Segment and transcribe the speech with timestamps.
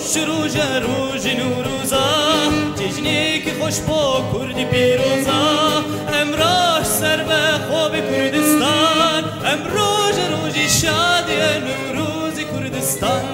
[0.00, 2.04] روش روژ روژ نوروزا.
[2.76, 5.84] ججنی که خوش با کردی پیروزا.
[6.12, 9.24] امراش سر به خواب کردستان.
[9.46, 11.36] امروز روژی شادی
[11.66, 13.24] نوروز کردستان.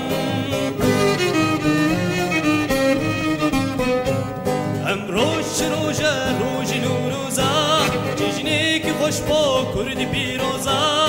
[4.87, 6.01] امروز روژ
[6.73, 7.79] نوروزا.
[8.17, 11.07] ججنی که خوش با کردی پیروزا.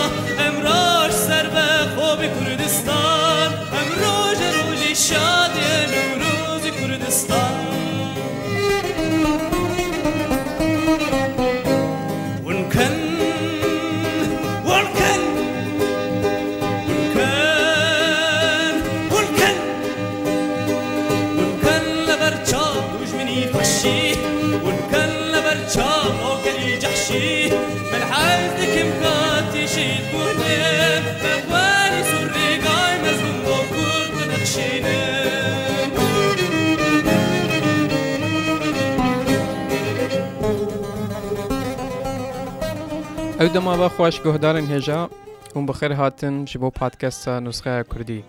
[43.48, 45.10] عودة ما بخواش قهدارن هجا
[45.56, 48.24] هم بخير هاتن جبو بودكاست نسخة كردي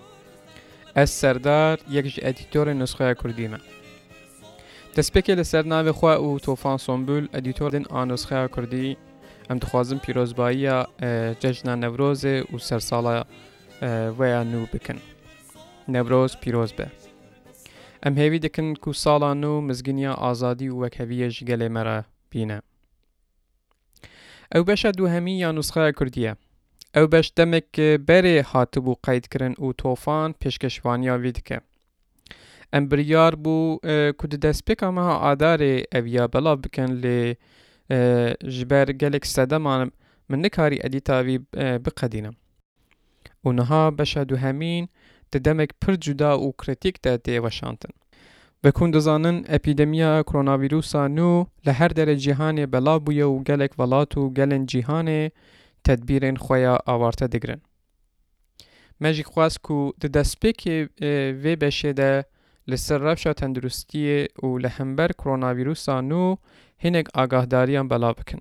[0.96, 3.58] از سردار يكج اديتور نسخة كردي ما
[4.94, 8.96] تسبيكي لسرنا بخوا و توفان سنبول اديتور دن آن نسخة كردي
[9.50, 10.84] ام دخوازم پیروزبایی
[11.40, 13.24] جشن نوروز و سرسال
[14.18, 14.98] ویا نو بکن
[15.88, 16.86] نوروز پیروز به
[18.02, 22.62] ام هیوی دکن کو سالا نو مزگنیا آزادی و وکهویش گلی مرا بینه
[24.52, 26.32] ئەو بەشە دووهەمی یان نوسخەیە کوردیە
[26.96, 27.70] ئەو بەش دەمێک
[28.08, 31.58] بەرێ هاتبوو قەیدکردن و تۆفان پێشکەشوانیا وی دکە
[32.72, 33.78] ئەم بریار بوو
[34.18, 37.20] کو دەستپێکە مەها ئادارێ ئەویا بەڵا بکەن لێ
[38.54, 39.92] ji ber gelek sedeman
[40.28, 41.36] min nikarî edîtavî
[41.84, 42.36] biqedînim.
[43.46, 44.84] Û niha beşa duhemîn
[45.32, 47.92] di demek pir cuda û kritik de tê weşantin.
[48.64, 54.30] وکون دزانن اپیدمیا کرونا ویروسا نو له هر در جهان بلا بویا و گلک ولاتو
[54.30, 55.30] گلن جهان
[55.84, 57.60] تدبیرن خویا آوارته دگرن.
[59.00, 60.44] مجی خواست کو ده دست
[61.42, 62.24] وی بشه ده
[62.66, 66.36] لسر رفشا تندرستی و لهمبر کرونا ویروسا نو
[66.78, 68.40] هنگ آگاهداریان بلا بکن.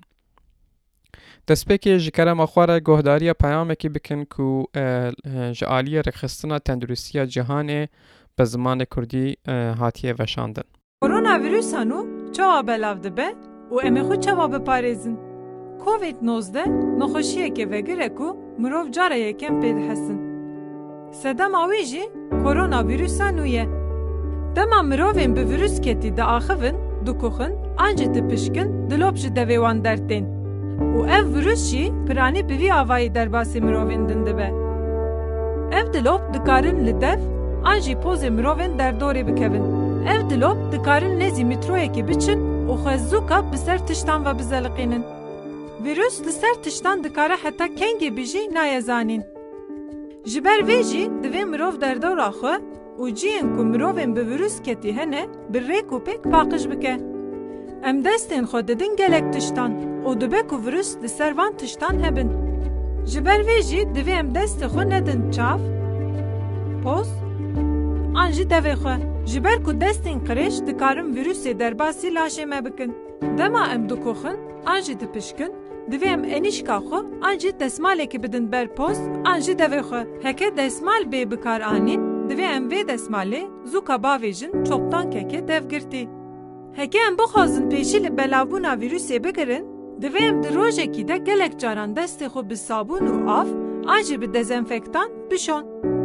[1.48, 4.64] دست پیک جکره مخواره گهداری پیامه که بکن کو
[5.52, 7.88] جعالی رخستنا تندرستی جهانه
[8.38, 9.36] به زمان کردی
[9.80, 10.62] هاتیه وشاندن
[11.02, 13.28] کرونا ویروس هنو چاوا بلاو دبه
[13.70, 15.16] و امی خود چاوا بپارێزن
[15.84, 16.64] کووید 19
[17.00, 20.18] نەخۆشیەکێ vegire ku mirov cara yekem pê dihesin
[21.12, 22.04] sedema wî jî
[22.44, 23.64] korona vîrusa nû ye
[24.56, 27.52] dema mirovên bi vîrusketî diaxivin dikuxin
[27.84, 30.24] an jî dipişkin dilop ji devê wan dertên
[30.96, 34.48] û ev vîrus jî piranî bi vî avayî derbasî mirovên din dibe
[35.78, 36.22] ev dilop
[36.86, 37.37] li dev
[37.70, 39.64] an jî pozê mirovên derdorê bikevin.
[40.12, 42.40] Ev dilop dikarin nêzî mîtroyekê biçin
[42.70, 45.04] û xwezûka bi ser tiştan ve bizeliqînin.
[45.84, 49.22] Vîrus li ser tiştan dikare heta kengê bijî nayezanîn.
[50.24, 52.54] Ji ber vê jî divê mirov derdora xwe
[53.02, 56.94] û ciyên ku mirovên bi vîrus ketî hene bi rêk û pêk paqij bike.
[57.88, 59.72] Em destên xwe didin gelek tiştan
[60.06, 62.30] û dibe ku vîrus li ser van tiştan hebin.
[63.06, 65.60] Ji ber vê jî divê em destê xwe nedin çav,
[66.84, 67.08] poz
[68.14, 68.96] an jî devê xwe
[69.26, 72.90] ji ber ku destên qirêj dikarin vîrusê derbasî laşê me bikin
[73.38, 74.36] dema em dikoxin
[74.66, 75.52] an jî dipişkin
[75.90, 80.56] divê em enîşka xwe an jî desmalekê bidin ber post an jî devê xwe heke
[80.56, 83.42] desmal bê bikar anîn divê em vê desmalê
[83.72, 86.08] zûka bavê çoktan keke devgirtî
[86.72, 89.64] heke em bixwazin pêşî li belavbûna vîrusê bigirin
[90.02, 93.48] divê em di rojekî de gelek caran destê xwe bi sabûn û av
[93.86, 95.97] an jî bi dezenfektan bişon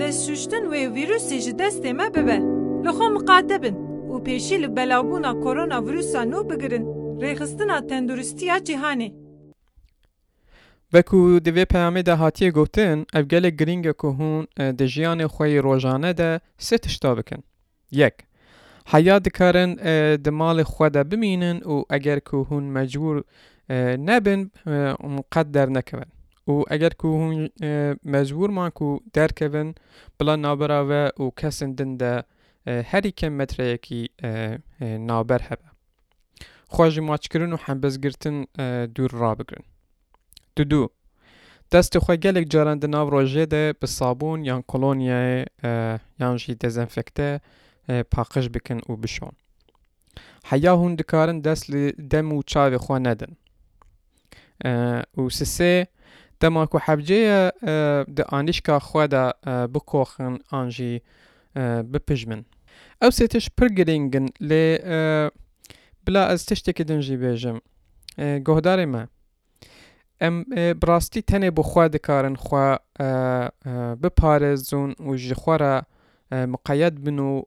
[0.00, 2.38] دست و ویروسی جی دست ایمه ببه
[2.84, 3.76] لخو مقاده بین
[4.10, 6.84] و پیشی لبلاوبونا کورونا ویروسا نو بگرن.
[7.20, 9.14] ریخستن تندرستی ها جهانی
[10.92, 16.40] وکو دوی پیامه ده هاتی گوتن افگل گرینگ که هون ده جیان خوی روزانه ده
[16.58, 17.42] سه تشتا بکن
[17.92, 18.14] یک
[18.86, 19.74] حیات دکارن
[20.16, 23.24] ده مال خود بمینن و اگر که هون مجبور
[24.08, 24.50] نبن
[25.04, 26.10] مقدر نکنن
[26.48, 27.50] و اگر که هون
[28.04, 29.74] مجبور ما که در که
[30.18, 32.24] بلا نابرا و او کسن دن ده
[32.66, 34.10] هری که متره یکی
[34.80, 35.68] نابر هبه
[36.68, 38.44] خواجی ما چکرون و هم بزگرتن
[38.94, 39.64] دور را بگرن.
[40.56, 40.64] دو.
[40.64, 40.88] دو
[41.72, 45.44] دست خواه گلک جارند ده ناب راجه ده به صابون یا کلونیه
[46.20, 47.40] یا جی دزنفکته
[48.10, 49.32] پاکش بکن و بشون
[50.44, 51.70] حیا هون دکارن دست
[52.10, 53.36] دم و چاوی خواه ندن
[55.16, 55.88] او سسه
[56.40, 57.50] د ماکو حبجه
[58.18, 59.24] د آنیشکا خو دا
[59.74, 60.98] بکوخن آنجی
[61.92, 62.42] بپجمن
[63.02, 64.52] او سیتش پرگرینگن ل
[66.06, 67.58] بلا از تشتکی دنجی بیجم
[68.18, 69.06] گهدار ما
[70.20, 70.44] ام
[70.82, 72.78] براستی تنه بخوا دکارن خوا
[74.02, 75.82] بپارزون و جخورا
[76.32, 77.42] مقید بنو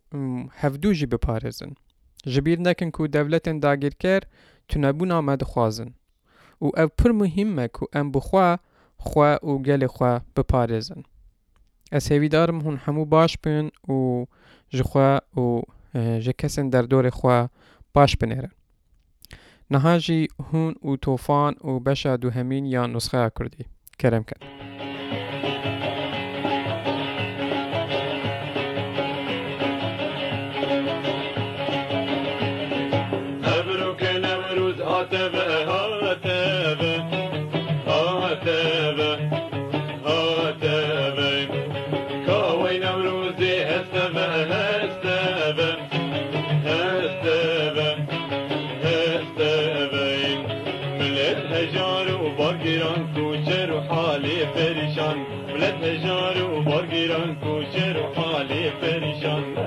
[0.51, 1.71] هفدو جی بپارزن
[2.25, 4.19] جبیر نکن کو دولتن داگیر کر
[4.69, 5.93] تنبونا مدخوازن
[6.61, 8.57] و او پر مهمه کو ام بخوا
[9.06, 11.03] خوا او ګل خو په پاریزن
[11.92, 13.98] اس هوی دارم هون همو باش پین او
[14.74, 15.62] ژخوا او
[16.25, 17.48] ژکسن در دور خو
[17.94, 18.50] باش پنره
[19.71, 23.65] نهاجی هون او توفان او بشا دوهمین یا نسخه کردی
[24.00, 24.90] کرم کرد.
[57.12, 59.61] hayran koşer hali perişan.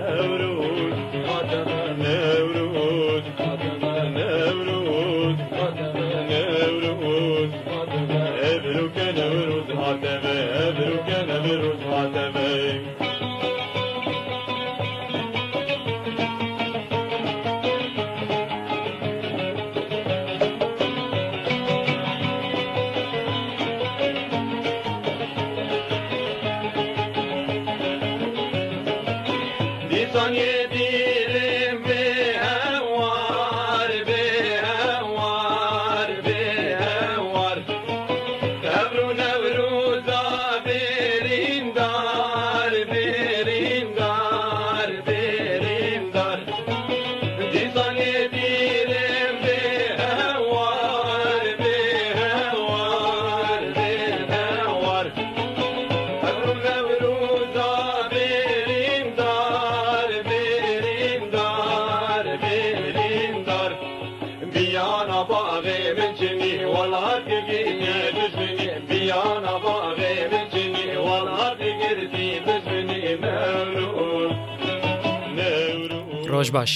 [76.44, 76.72] ڕۆژ باش.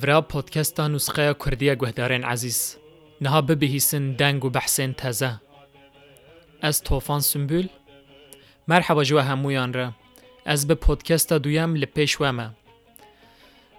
[0.00, 2.60] ورا پۆتکەستا نوسخەیە کوردیە گوهدارێن عزیز.
[3.22, 5.32] نەها ببیهیسن دەنگ و بەحسێن تەزە
[6.64, 7.66] ئەس تۆفان سمبول
[8.70, 9.88] مەرحەبە ژوە هەمویانرە
[10.48, 12.48] ئەس بە پۆتکەستە دویم لە پێشوەمە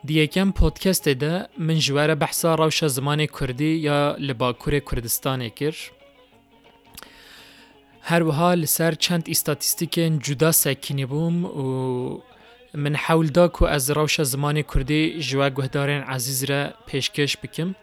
[0.08, 1.36] دیەکەم پۆتکەستێدا
[1.66, 5.82] من ژوارە بەحسا ڕەوشە زمانی کوردی یا لە باکوورێ کوردستانی کرد
[8.10, 12.37] هەروەها لەسەر چەند ئیستاتیستیکێن جودا سەکینی بووم و من حەولدا و
[12.74, 17.75] من حول دا کو از روش زمان کردی جوا گهدارین عزیز را پیشکش بکم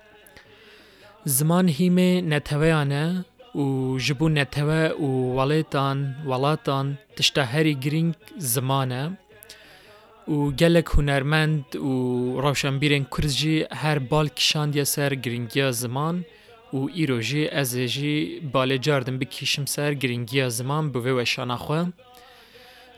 [1.25, 9.19] زمان هیمه نتویانه و جبو نتوه و ولیتان ولاتان تشتا هری گرینگ زمانه.
[10.29, 11.91] و گلک هنرمند و
[12.41, 16.25] روشنبیرین کرزجی هر بال کشاندیا سر گرینگیا زمان
[16.73, 21.89] و ایروژی ازیجی بالجاردن بکیشم سر گرینگیا زمان بوه وشانا خواه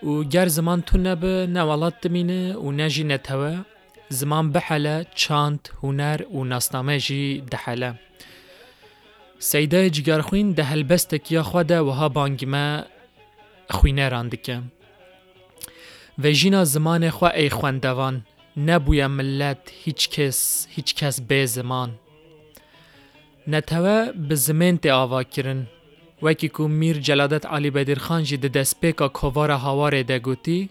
[0.02, 3.64] و گر زمان تو نب نوالات دمینه او نجی نتوه
[4.08, 7.94] زمان بحلا چانت هنر او نصنامه جی دحله.
[9.38, 12.82] سیده جگر خوین ده البست کیا خواده و ها بانگی ما
[13.70, 14.62] خوینه راندکه
[16.18, 18.26] و جینا زمان خوا ای خواندوان
[18.56, 21.90] نبوی ملت هیچ کس هیچ کس به زمان.
[23.48, 25.66] نتوه به زمین تی آوا کرن
[26.22, 30.68] وکی کو میر جلادت علی بدر خان جی ده دسپیکا کووارا هاواره ده گوتی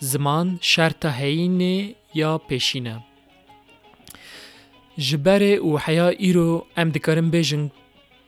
[0.00, 3.02] زمان شرط هین یا پیشینه.
[4.98, 7.70] جبر او حیا ایرو ام دکرم بیجن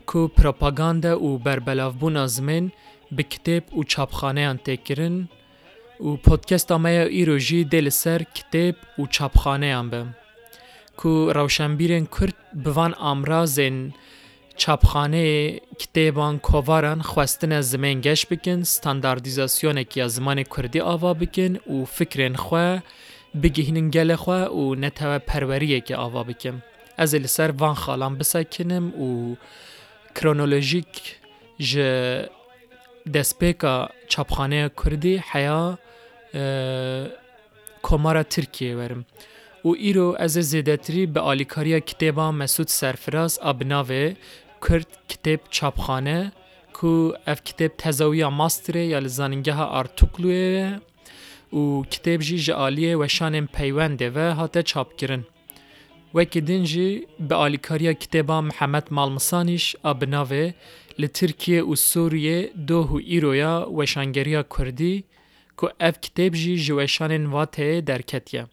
[0.06, 2.70] کو پروپاگاندا او بربلاف بو نازمن
[3.12, 5.28] به کتاب او چاپخانه ان تکرن
[5.98, 10.14] او پادکست ما ایرو جی دل سر کتاب او چاپخانه ام
[10.96, 12.34] کو روشنبیرن کورت
[12.64, 13.92] بوان امرازن
[14.58, 21.84] چاپخانه کتابان کواران خواستن از زمینگش بکن استانداردیزاسیون کی از زمان کردی آوا بکن او
[21.84, 22.78] فکرن خو
[23.42, 26.62] بگهنن گله خو او نتاو پروریه کی آوا بکم
[26.96, 29.36] از لسر وان خالام بسکنم او
[30.14, 31.16] کرونولوژیک
[31.60, 31.78] ج
[33.14, 35.78] دسپکا چاپخانه کردی حیا
[37.82, 39.04] کومارا ترکیه ورم
[39.62, 44.14] او ایرو از زیدتری به آلیکاریا کتبا مسود سرفراز ابناوه
[44.60, 46.32] کرد کتاب چاپخانه
[46.72, 50.78] کو اف کتاب تزاویه ماستر یا لزانگه ارتوکلو
[51.50, 54.92] او کتاب جی جعالی وشان پیونده و حتا چاپ
[56.14, 56.64] و کدین
[57.28, 60.54] به آلیکاریا کتابا محمد مالمسانیش ابناوه
[60.98, 65.04] لترکیه و سوریه دوهو ایرویا وشانگریا کردی
[65.58, 68.46] که اف کتاب جی جوشان واته درکتیه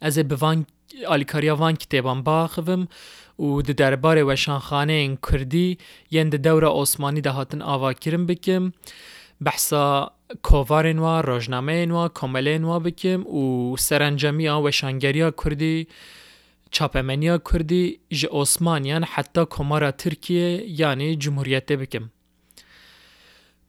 [0.00, 0.66] از بوان
[1.08, 2.88] آلیکاریا وان کتابان باخوم
[3.36, 5.78] او د دربار وشانخانه این کردی
[6.10, 7.92] یند دوره عثماني د هاتن اوا
[8.28, 8.72] بکم
[9.40, 10.10] بحثا
[10.42, 15.86] کوارنوا راجنامه نو کومل نو بکم او سرنجمی او وشانګریا کردی
[16.70, 22.10] چاپمنیا کردی ژ عثمانیان حتی کومارا ترکیه یعنی جمهوریت بکم.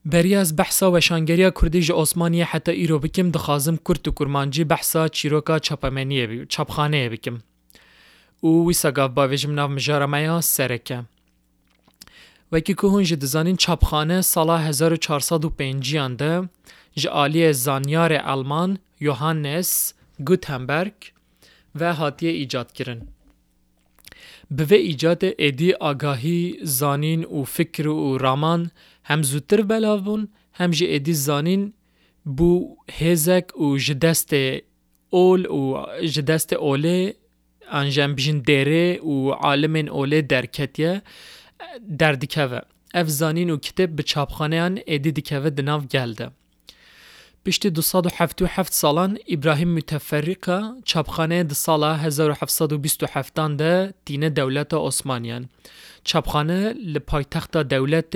[0.06, 5.60] بریاز بحثا وشانگریا کردی جه عثمانی حتی ایرو بکیم دخازم کرد و کرمانجی بحثا چیروکا
[5.60, 7.44] چپمنیه بکیم
[8.42, 11.04] او ویسا گاف با ویجم مجارمه سرکه.
[12.52, 16.50] ویکی که هنجی دزانین چپخانه سالا هزار و چارساد و پینجی انده
[16.96, 19.94] جعالی زانیار علمان یوهانس
[20.26, 20.50] گوت
[21.76, 23.02] و حاتیه ایجاد کرن
[24.52, 28.72] به وی ایجاد ایدی آگاهی زانین و فکر و رامان
[29.04, 31.74] هم زودتر بلاوون هم جی ایدی زانین
[32.26, 34.34] بو هزک و جدست
[35.10, 37.16] اول و جدست اوله
[37.72, 41.02] انجام بجن دره و عالم اوله درکتیه
[42.00, 42.60] دردیکوه
[42.94, 46.32] اف زانین و کتب به چابخانه ان ایدی دیکوه دناف گلده.
[47.46, 55.50] پشت 277 سالان ابراهیم متفرقا چابخانه د سالا 1727 ده دینه دولت عثمانیان
[56.04, 58.16] چابخانه ل پایتخت دولت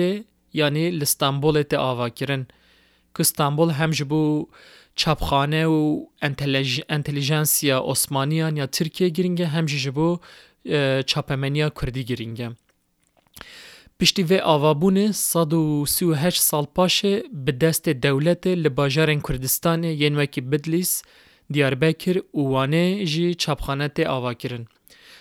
[0.52, 2.46] یعنی ل استانبول ته آوا کرن
[4.94, 6.06] چپخانه و
[6.88, 10.18] انتلیجنسیا عثمانیان یا ترکیه گرینگه همجی جبو
[11.06, 12.56] چپمنیا کردی گرینگه.
[14.00, 20.40] پشتی وی آوابونه صد و سی هش سال پاشه به دست دولت لباجار کردستان ینوکی
[20.40, 21.02] بدلیس
[21.50, 24.66] دیار بکر اوانه جی چپخانه تی آوا کرن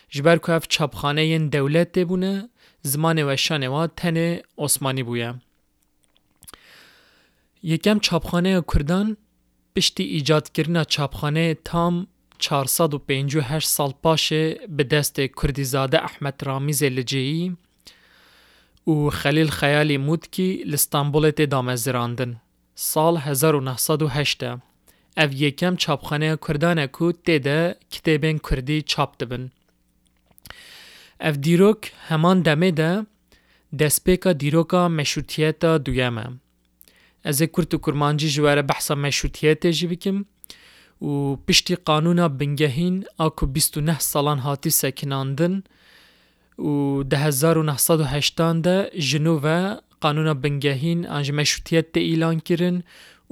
[0.10, 2.50] جبر که هف چپخانه ین دولت بونه
[2.82, 5.36] زمان وشانه و تنه عثمانی بویه
[7.64, 9.18] یکم چپخانه کردان
[9.76, 12.08] پشتی ایجاد کردن چابخانه تام
[12.40, 17.58] 458 سال پاشه به دست کردیزاده احمد رامیز لجهی
[18.88, 22.42] و خلیل خیالی مود که لستانبول تی دامازراندن
[22.76, 24.44] سال 1908
[25.18, 29.52] او یکم چابخانه کردانه کو تیده کتابن کردی چاب دبن
[31.22, 33.06] او دیروک همان دمه ده
[33.80, 36.41] دست دیروکا مشروطیت دویمم
[37.26, 40.18] Ez ê Kurd û Kurmancî ji were behsa meşrutiyetê jî bikim
[41.02, 41.12] û
[41.48, 45.64] piştî qanûna bingehîn a ku 29 salan hatî sekinandin
[46.60, 52.84] û di 1980 de ji nû ve qanûna bingehîn an ji meşrutiyet tê îlan kirin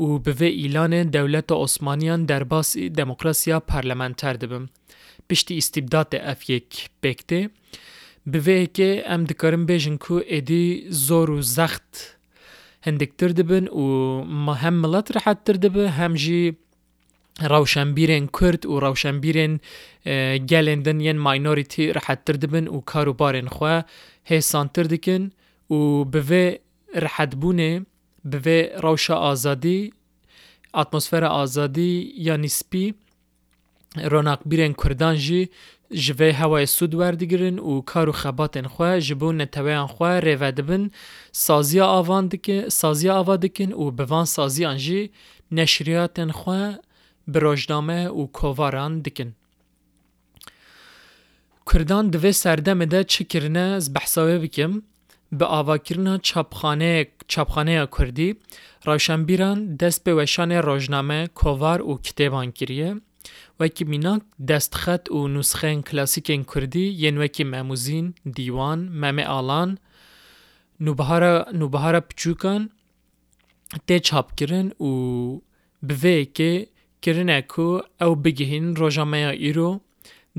[0.03, 4.69] û bi vê îlanê dewleta Osmaniyan derbasî demokrasiya parlamenter dibin.
[5.27, 7.49] Piştî îstîbdatê ev yek pêktê,
[8.25, 12.18] bi vê yekê em dikarin bêjin ku êdî zor û zext
[12.81, 16.57] هندکتر دبن و هم ملت راحت تر دبن هم جی
[17.41, 17.93] روشن
[18.39, 19.59] کرد و روشن بیرن
[20.49, 21.91] گلندن یعن ماینوریتی
[22.25, 23.85] تر دبن و کاروبارن خواه
[24.23, 24.69] هی سان
[25.69, 26.55] و بوه
[26.95, 27.85] راحت بونه
[28.23, 29.93] بوه روش آزادی
[30.73, 32.93] اتموسفر آزادی یا نسبی
[34.03, 35.49] رونق بیرن کردان جی
[35.93, 40.91] جوه هوای سود وردگرن و کارو خباتن خواه جبو نتوهان خو ریوه دبن
[41.31, 45.11] سازی آوان دکن سازی آوان دکن و بوان سازی انجی
[45.51, 46.71] نشریات خو
[47.27, 49.35] بروجنامه و کواران دکن
[51.73, 54.81] کردان دوه سردمه ده چه کرنه از بحثاوه بکم
[55.31, 58.35] به آوا کرنا چاپخانه چاپخانه کردی
[58.85, 63.01] روشنبیران دست به وشان راجنامه کووار و کتیبان کریه
[63.59, 69.77] وکی میناک دستخط و نسخن کلاسیک این کردی ین وکی مموزین، دیوان، ممه آلان،
[70.79, 72.69] نوبهارا, نوبهارا پچوکان
[73.87, 74.89] تی چاپ کرن و
[75.89, 76.67] بوه که
[77.01, 79.81] کرن اکو او بگهین روشامه یا ایرو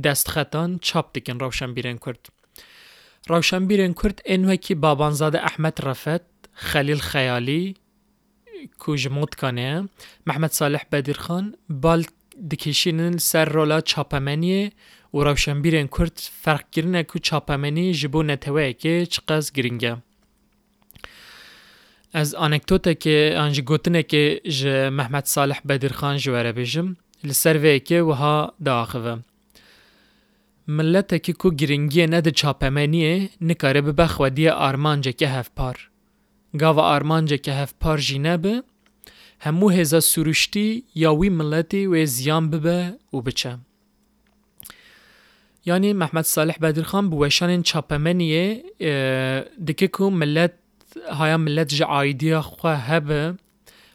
[0.05, 2.29] دستخطان چاپ دکن روشن بیرن کرد.
[3.29, 4.61] روشن بیرن کرد این
[5.37, 6.21] احمد رفت،
[6.53, 7.75] خلیل خیالی،
[8.79, 9.89] کوج موت کنه،
[10.27, 12.13] محمد صالح بدرخان، بالت
[12.51, 14.71] dikişînin ser rola çapemeniyê
[15.15, 19.95] û rewşenbîrên Kurd ferqkirine ku çapemenî ji bo neteweyekê çi qas giring e.
[22.15, 26.89] Ez anekdotekê an ji gotinekê ji Mehmed Salih Bedirxan ji were bêjim
[27.25, 29.15] li ser vê yekê wiha diaxive.
[30.67, 35.91] Milletekî ku giringiyê ne di çapemeniyê nikare bibe xwediya armanceke hevpar.
[36.55, 38.63] Gava armanceke hevpar jî nebe,
[39.41, 43.59] همو هزا سروشتی یا وی ملتی و زیان ببه و بچه.
[45.67, 48.63] یعنی محمد صالح بدرخان بوشان چاپمنیه
[49.67, 50.53] دکه که ملت
[51.13, 53.35] های ملت جا آیدیا خواه هبه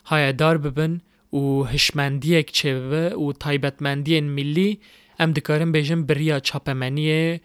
[0.04, 1.00] های دار ببن
[1.32, 4.80] و هشمندی اک چه ببه و تایبتمندی ملی
[5.20, 7.40] ام دکارن بیجن بریا چاپمنیه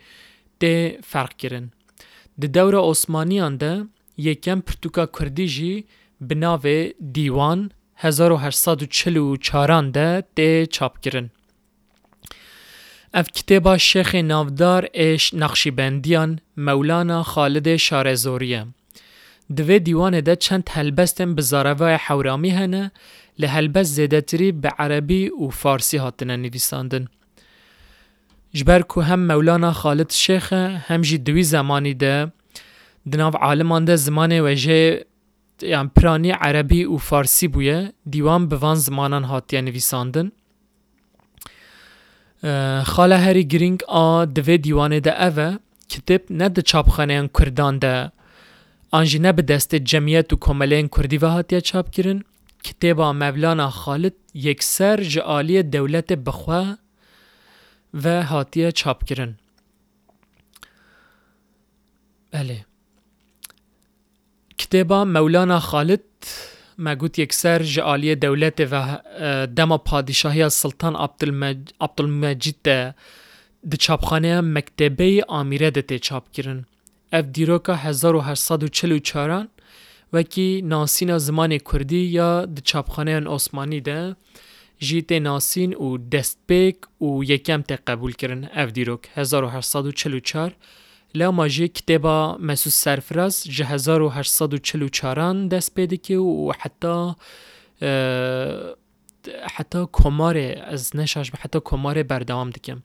[0.59, 1.71] ده فرق کرن.
[2.41, 3.85] ده دور عثمانیان ده
[4.17, 5.85] یکم پرتوکا کردی جی
[6.21, 6.63] بناو
[7.11, 7.71] دیوان
[8.03, 11.29] 1844 ده ده چاپ کرن.
[13.13, 18.67] اف شیخ نافدار اش نقشبندیان مولانا خالد شارزوریه.
[19.55, 22.91] دوی دیوان ده چند هلبستن بزاروای حورامی هنه
[23.39, 27.07] لهلبست زیدتری به عربی و فارسی هاتنه نویساندن.
[28.53, 32.31] جبر که هم مولانا خالد شیخ هم جی دوی زمانی ده
[33.11, 35.05] دناو عالمان ده زمان وجه
[35.63, 37.93] yani پرانی عربی و فارسی بویه.
[38.09, 40.31] دیوان بوان زمانان هاتیه نویساندن
[42.85, 45.57] خاله هری گرینگ آ دوی دیوانه ده اوه
[45.89, 48.11] کتب نه ده چاپخانه کردان ده.
[48.91, 52.23] آنجی نه به دست جمعیت و کمالین کردی و هاتیه چاپ کرن
[52.63, 56.77] کتابا مولانا خالد یکسر جعالی دولت بخواه
[57.93, 59.35] و هاتیه چاپ کرن
[62.31, 62.70] بله.
[64.61, 66.03] کتابا مولانا خالد
[66.77, 68.97] مگوت یکسر جعالی دولت و
[69.55, 70.95] دما پادشاهی سلطان
[71.81, 72.95] عبدالمجید ده
[73.69, 76.65] ده چاپخانه مکتبه آمیره ده تی چاپ کرن
[77.13, 79.47] اف دیروکا 1844
[80.13, 84.15] وکی ناسین زمان کردی یا ده چاپخانه عثمانی ده
[84.79, 90.55] جیت ناسین و دستپیک و یکم ته قبول کرن اف دیروک 1844
[91.15, 97.13] لا ماجی کتابا مسوس سرفراز جه 1844 دست پیدا که و حتی
[99.55, 102.83] حتی کمار از نشاش به حتی کمار بردوام دکم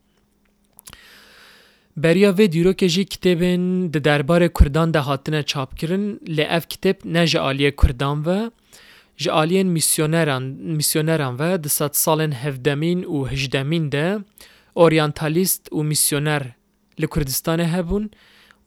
[1.97, 6.69] بریا وی دیرو که جی کتابن ده دربار کردان ده هاتنه چاپ کرن لی اف
[6.69, 8.51] کتاب نج آلیه کردان و
[10.77, 14.19] misyoneran ve di sed salên hevdemîn û hişdemîn de
[14.75, 16.43] oryantalîst û misyoner
[16.99, 18.11] لی کردستان هبون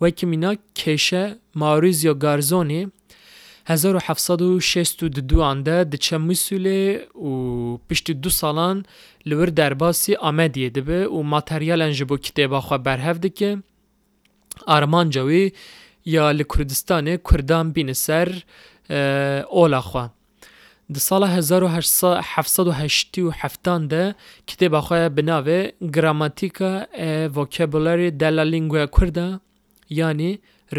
[0.02, 2.82] و کمینا کشه ماروز یا گارزونی
[3.70, 6.84] 1762 انده د چمسولې
[7.16, 7.32] او
[7.90, 8.84] پښتې دو سالان
[9.26, 13.52] لور درباسي امدی دی به او ماټریال انجبو کتابه خو برهو دی کې
[14.78, 15.44] ارمانجوی
[16.16, 18.34] یا لکردستانه کردام بینسر
[18.90, 18.98] سر
[19.60, 20.10] اوله
[20.98, 24.16] د سال 1787 ده
[24.52, 25.50] کتابه خو به نام
[25.98, 26.70] گراماتیکا
[27.08, 29.26] ا وکابولری د لا لینگوا کوردا
[29.98, 30.30] یعنی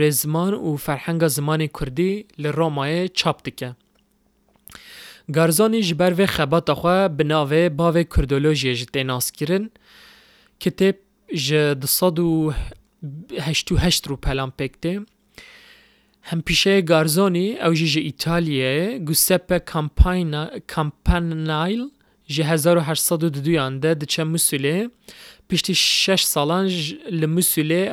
[0.00, 3.68] رزمان او فرهنگ زمان کوردی ل رومای چاپ دکه
[5.36, 9.70] گارزونی جبر و خبات خو به نام باو کوردولوژی جتناس کرن
[10.60, 10.94] کتاب
[11.34, 15.06] ج 288 رو پلان پکتم
[16.22, 21.82] هم پیشه‌ی قارضانی او جیجی ایتالیه گوسپه کامپاینا کامپاننایل
[22.34, 24.90] جه 1802 ان ده چم سله
[25.50, 26.66] پشت شش سالان
[27.10, 27.24] ل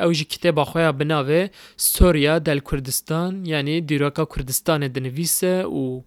[0.04, 1.42] او جکیت با خویا بناوے
[1.78, 5.06] استوریا دل کردستان یعنی دیراکا کردستان دن
[5.64, 6.02] و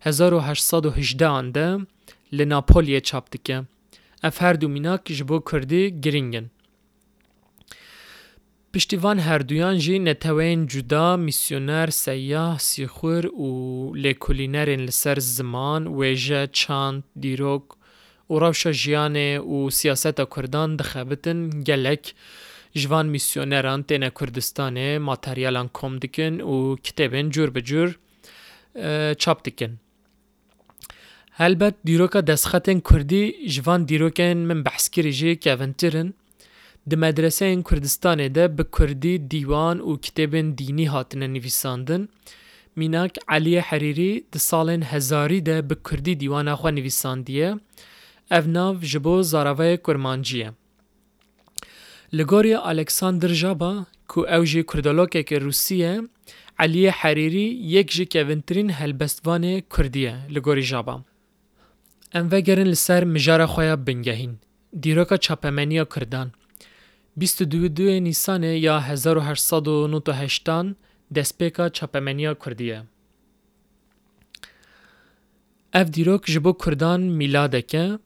[0.00, 1.86] 1818 ان ده
[2.32, 3.66] له ناپولی چاپت ک ام
[4.22, 6.46] افردو مینا کی کردی گرینگن
[8.74, 17.62] پشتیوان هردویان جی نتوین جدا میسیونر سیاه سیخور و لیکولینر لسر زمان ویجه چاند دیروک
[18.30, 22.14] و روش جیان و سیاست کردان دخبتن گلک
[22.74, 27.98] جوان میسیونران تین کردستان ماتریالان کم دکن و کتبین جور بجور
[29.18, 29.80] چاپ دکن.
[31.38, 36.12] البته دیروکا دستخط کردی جوان دیروکن من بحث کردی که اونترن.
[36.90, 42.04] د مدرسې ان کردستان ده به کوردی دیوان او کتابن دینی هاتنه نویساندن
[42.82, 47.50] میناک علی حریری د سالن هزاری ده به کوردی دیوان خو نویساندیه
[48.38, 50.48] افناف جبو زاروی کرمانجیه
[52.12, 53.72] لگوری الکساندر جابا
[54.08, 55.92] کو اوجی کردالوکه که روسیه
[56.58, 57.46] علی حریری
[57.76, 61.00] یک جی که ونترین هلبستوانه کردیه لگوری جابا
[62.14, 64.38] اموگرن لسر مجاره خویا بنگهین
[64.80, 66.32] دیروکا چاپمنیا کردان
[67.18, 70.76] 22 نیسان یا 1898
[71.14, 72.82] دستپیکا چاپمنیا کردیه.
[75.72, 77.98] اف دیروک جبو کردان میلادکه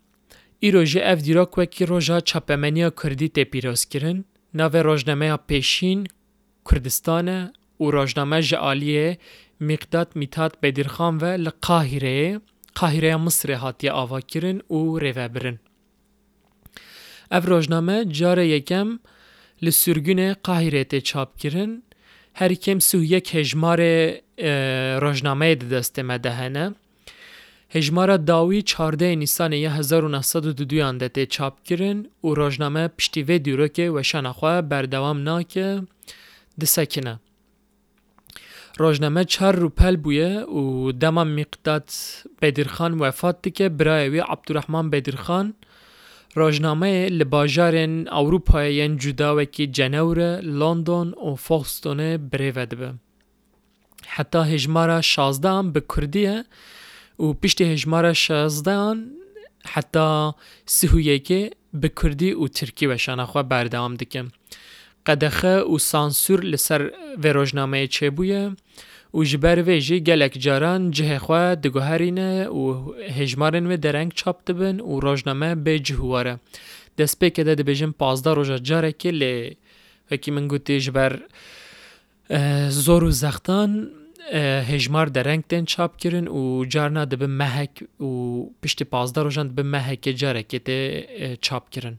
[0.58, 6.06] ایرو جه اف دیروک وکی روژا چاپمنیا کردی تی پیروز کرن ناو روژنامه پیشین
[6.70, 7.28] کردستان
[7.80, 9.18] و روژنامه جعالیه
[9.60, 12.40] مقداد میتات بدرخان و لقاهره
[12.78, 14.98] قاهیرەیە مسرێ هاتیە ئاواکردن و
[17.32, 18.98] اف روزنامه جار یکم
[19.62, 21.82] لسرگون قاهره تی چاپ کرن
[22.34, 23.80] هر کم سو یک هجمار
[25.04, 26.74] روزنامه ده دست مدهنه
[27.70, 32.88] هجمار داوی چارده نیسان یه هزار و نصد و دویانده تی چاپ کرن و روزنامه
[32.88, 35.82] پشتی و دیرو که وشان خواه بردوام نا که
[36.60, 37.20] ده سکنه
[38.78, 39.68] روزنامه چار رو
[40.02, 41.90] بویه و دمان مقداد
[42.42, 45.54] بدرخان وفاد دی که برای وی عبدالرحمن بدرخان
[46.34, 52.94] راجنامه لباجارن اوروپا ین جداوه که جنور لندن و فاکستونه بریوه دبه.
[54.06, 56.44] حتی هجمارا شازده هم به کردیه
[57.18, 59.10] و پیشت هجمارا شازده هم
[59.64, 60.32] حتی
[60.66, 64.24] سهویه که به کردی و ترکی وشانه خواه بردام دکه.
[65.06, 66.90] قدخه و سانسور لسر
[67.24, 68.56] و راجنامه چه بویه؟
[69.14, 74.80] او جبر وی جی گلک جاران جه خواه دگوهرینه و هجمارن وی درنگ چاپ بن
[74.80, 76.40] و راجنامه به هواره
[76.98, 79.56] دست پی که ده بجن پازده روژا جاره که لی
[80.10, 81.20] وکی من گوتی جبر
[82.68, 83.88] زور زختان
[84.72, 89.54] هجمار درنگ تن چاپ کرن و جارنا ده مهک محک و پشت پازده روژان ده
[89.54, 90.44] به محک جاره
[91.40, 91.98] چاپ کرن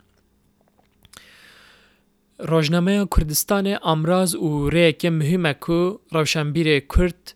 [2.46, 7.34] روزنامه کردستان امراض او که مهمه کو روشنبیر کرد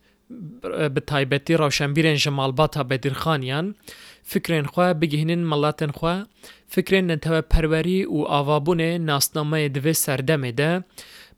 [0.93, 3.75] به تایبتی روشنبیر جمال باتا بدرخانیان
[4.23, 6.27] فکرین خواه بگهنین ملاتن خواه
[6.67, 10.83] فکرین نتو پروری او آوابون ناسنامه دوی سردمه ده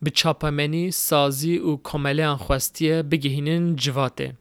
[0.01, 4.33] به چاپمینی سازی او کمالی انخواستیه بگهنین جواته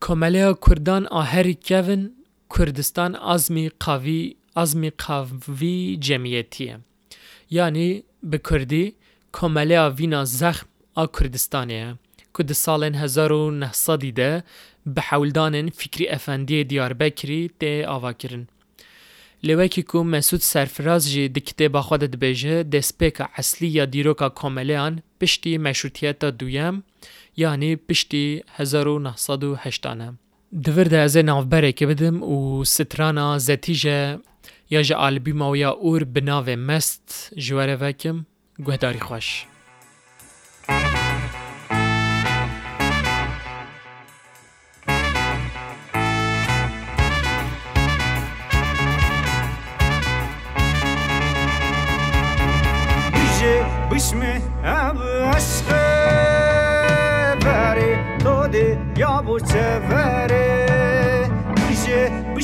[0.00, 2.10] کمالی کردان آهری کون
[2.58, 6.78] کردستان ازمی قوی ازمی قوی جمعیتیه
[7.50, 8.94] یعنی بکردی کردی
[9.32, 11.98] کمالی آوینا زخم آ کردستانه
[12.38, 14.44] که سال 1900
[14.86, 18.46] به حولدان فکری افندی دیار بکری ده آوا کرن.
[19.42, 24.34] لوه که مسود سرفراز جی ده کتاب خود ده بیجه ده سپیک اصلی یا دیروک
[24.34, 26.84] کمالیان پشتی مشروطیت دویم
[27.36, 30.14] یعنی پشتی 1980
[30.64, 34.18] دویر ده از نوبره که بدم و سترانا زتیجه
[34.70, 38.26] یا جا البی ماویا اور بناوه مست جواره وکم
[38.64, 39.46] گوهداری خوش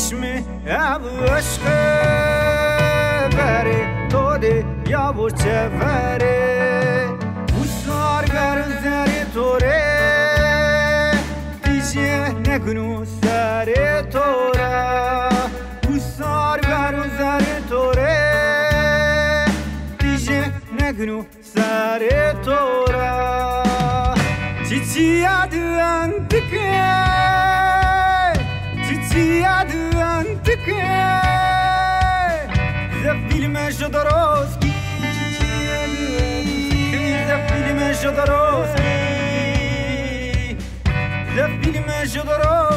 [0.07, 0.35] ismi
[0.71, 1.79] Əvəşqə
[3.35, 3.79] bəri
[4.12, 4.55] Tori
[4.90, 6.37] yavur çəfəri
[7.62, 9.81] Usar bərin zəri tori
[11.66, 12.12] Dicə
[12.47, 13.83] nə günü səri
[14.14, 14.71] tora
[15.90, 18.16] Usar bərin zəri tori
[20.03, 20.40] Dicə
[20.79, 21.21] nə günü
[21.53, 23.14] səri tora
[24.66, 27.26] Çiçiyə düvən dikən
[33.29, 34.73] filme Jodorowsky
[37.29, 38.97] Za The Jodorowsky
[41.37, 42.76] Za filme Jodorowsky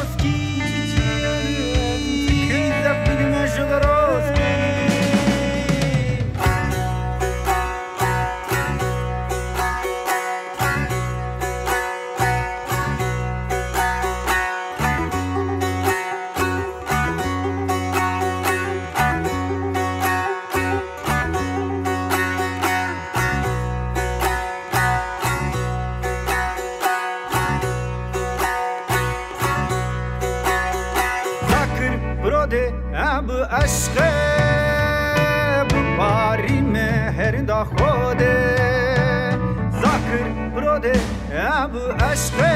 [41.60, 42.48] اب اس کوے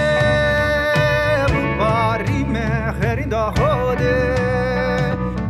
[1.40, 3.58] ابو پری مگر دہ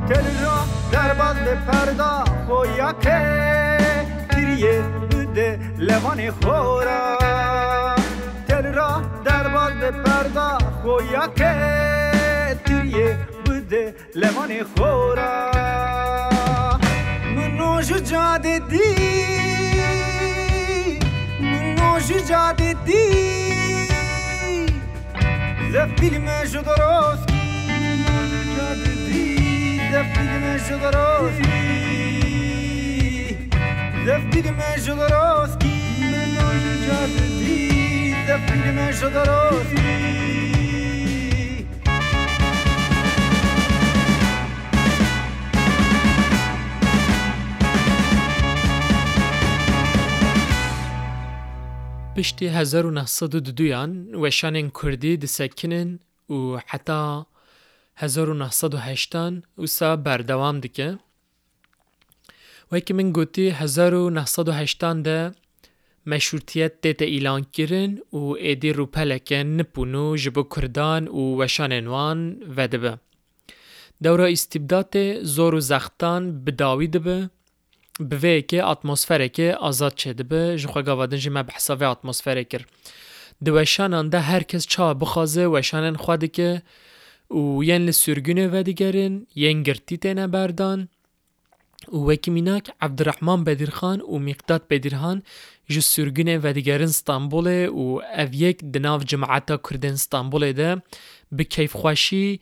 [0.08, 0.54] تل جو
[0.92, 2.08] در باز دے پردا
[2.46, 3.20] خو یکے
[4.32, 4.72] تیرے
[5.10, 5.46] بدے
[5.86, 7.96] لیمونے خوراں
[8.46, 8.88] تل را
[9.26, 10.48] در باز دے پردا
[10.82, 11.54] خو یکے
[12.66, 13.06] تیرے
[13.46, 15.42] بدے لیمونے خوراں
[17.34, 19.53] منو جو جاں دی
[21.94, 23.04] دروش ایجاد دی
[25.72, 27.68] ز فیلم جودروسکی
[29.92, 31.52] ز فیلم جودروسکی
[34.06, 35.78] ز فیلم جودروسکی
[38.26, 40.63] ز فیلم جودروسکی
[52.16, 57.26] پشتی 1902 یان وشانین کردی د سکنن او حتا
[57.96, 60.98] 1908 یان اوسا بر دوام دکه
[62.72, 65.32] وای کی من گوتی 1908 یان ده
[66.06, 72.98] مشروطیت دیت ایلان کرن او ایدی روپلک نپونو جبو کردان و وشان انوان وده به.
[74.02, 77.30] دوره استبداد زور و زختان بداوی ده
[78.00, 82.66] بوی که اتمسفره که ازاد چه دبه جوخه گوادن جیمه بحصاوی اتمسفره کر
[83.44, 86.62] دوشان انده هرکس چا بخوازه وشانن خودی که
[87.28, 90.88] او یهن لسرگونه و دیگرین یهن گرتی تینه بردان
[91.92, 93.02] و وکی میناک عبد
[93.44, 95.22] بدرخان او مقداد بدرخان
[95.68, 98.02] جو سرگونه و دیگرین ستنبوله و او
[98.32, 100.82] یک دناف جمعاتا کردن ستنبوله ده
[101.38, 102.40] بکیف خوشی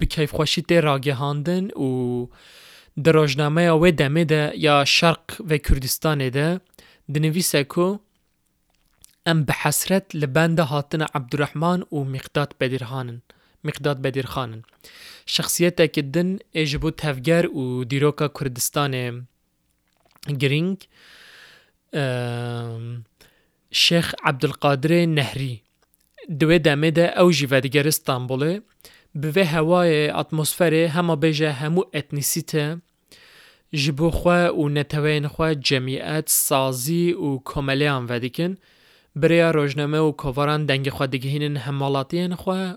[0.00, 2.26] بکیف خوشی تی راگه هاندن و
[2.96, 6.48] د روزنامه او د یا شرق و کوردستان ده
[7.14, 7.18] د
[7.74, 7.86] کو
[9.32, 13.18] ام بحسرت لبند هاتن عبد الرحمن او مقداد بدرخانن
[13.64, 14.60] مقداد بدرخانن
[15.26, 18.96] شخصیت کې دن اجبو تفګر او دیروکا کردستان
[20.44, 20.86] گرینگ
[23.82, 25.62] شیخ عبدالقادر القادر نهری
[26.40, 28.62] دوی دمه ده او جیوادگر استانبوله
[29.14, 32.80] به وی هوای اتمسفری همه بیجه همو اتنیسیته
[33.72, 38.56] جبو خواه و نتوین خواه جمعیت سازی و کمالی هم ودیکن
[39.16, 42.32] بریا روزنامه و کواران دنگ خواه دیگهینن همالاتین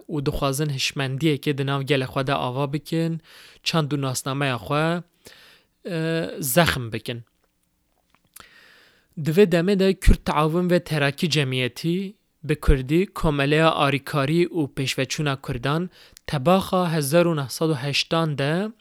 [0.10, 3.18] و دخوازن هشمندیه که دناو گل خواه ده آوا بکن
[3.64, 5.04] چند و ناسنامه خواه
[6.40, 7.24] زخم بکن
[9.24, 15.90] دوه دمه ده کرد و تراکی جمعیتی به کردی کمالی آریکاری و پیشوچونه کردن
[16.28, 18.72] تباخا 1980 ده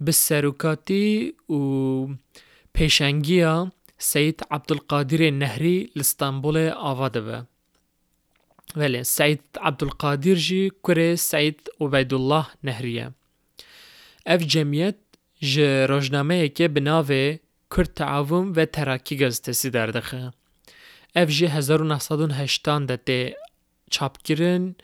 [0.00, 2.06] به سروکاتی و
[2.72, 7.46] پیشنگیا سید عبدالقادر نهری لستانبول آواده به.
[8.76, 13.10] ولی بله، سید عبدالقادر جی کره سید عبید الله نهریه.
[14.26, 14.94] اف جمعیت
[15.40, 17.38] جه روشنامه که بناوه
[17.76, 20.30] کرد تعاوم و تراکی گزتسی دردخه.
[21.16, 23.36] اف جی 1980 ده ده
[23.90, 24.74] چاپ گیرن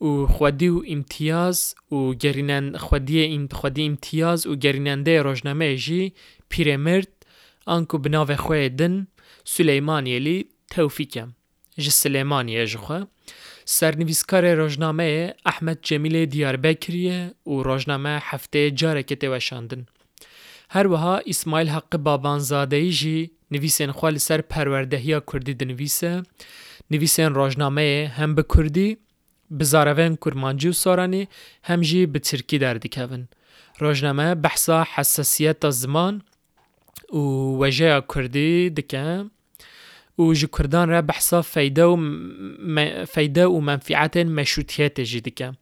[0.00, 6.12] و خودی و امتیاز و گرینن خودی ام خودی امتیاز و گریننده روزنامه جی
[6.48, 7.08] پیرمرد
[7.66, 9.06] آنکو بناو خویدن
[9.44, 11.34] سلیمانی لی توفیکم
[11.78, 12.66] جی سلیمانی
[13.64, 19.86] سر نویسکار روزنامه احمد جمیل دیار بکری و روزنامه هفته جارکت وشاندن.
[20.70, 26.22] هر وها اسماعیل حق بابانزاده جی نویسن خوال سر پروردهی کردی دنویسه.
[26.90, 28.42] نویسن روزنامه هم به
[29.58, 31.28] بزارفن کرمانجی و سارانی
[31.62, 33.28] همجی به ترکی دردی کهون.
[33.78, 36.22] روزنامه بحثا حساسیت زمان
[37.12, 37.16] و
[37.62, 39.30] وجه کردی دکن
[40.18, 43.04] و جو کردان را بحثا فیده و, م...
[43.04, 45.56] فیده و منفعت مشروطیت جی دکن.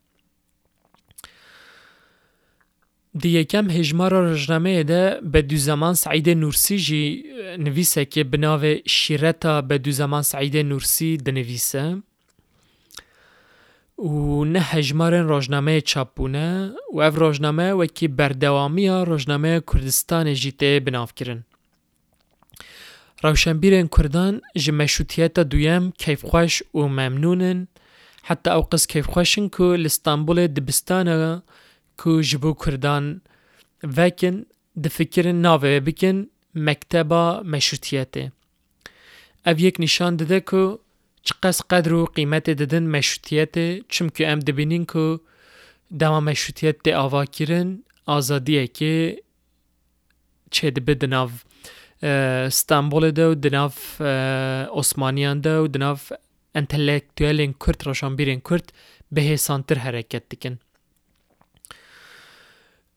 [3.19, 7.25] دی یکم هجمار رجنمه ده به دو زمان سعید نورسی جی
[7.59, 12.03] نویسه که بناوه شیرتا به دو زمان سعید نورسی ده نویسه.
[13.99, 20.81] و نه هجمارن روجنامه چاپونه و او روجنامه و کی بردوامی ها روجنامه کردستان جیته
[20.81, 21.45] بناف کرن.
[23.23, 27.69] روشنبیرن کردان جی مشوطیت دویم کیفخوش و ممنونن
[28.23, 31.43] حتی او قص کیفخوشن که لستانبول دبستانه
[32.05, 33.21] که جبو کردان
[33.97, 34.45] وکن
[34.85, 38.33] دفکرن ناوه بکن مکتبا مشروطیته.
[39.47, 40.79] او یک نشان داده که
[41.23, 45.21] چقدر قدر و قیمت دادن مشروطیت چون که ام دبینین که
[45.99, 49.23] دما مشروطیت ده آوا کرن آزادیه که
[50.51, 51.33] چه دبه دناف
[52.03, 54.01] استانبول ده و دناف
[54.81, 56.13] عثمانیان ده و دناف
[56.55, 58.73] انتلیکتویل این کرد راشان بیرین کرد
[59.13, 60.59] به حسانتر حرکت دیکن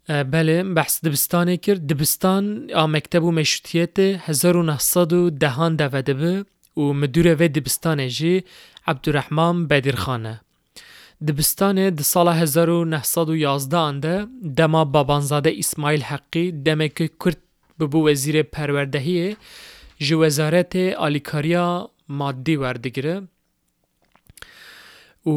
[0.08, 1.88] بله بحث دبستانه کرد.
[1.88, 8.44] دبستان آ مکتب و مشروطیت 1910 دوده بود و مدیر وی دبستانه جی
[8.88, 10.42] عبدالرحمن بدر خانه.
[11.28, 17.38] دبستانه د سال 1911 انده دما بابانزاده اسماعیل حقی دمکه کرد
[17.80, 19.36] ببو وزیر پروردهی
[20.00, 23.16] جو وزارت آلیکاریا مادی وردگیره
[25.26, 25.32] و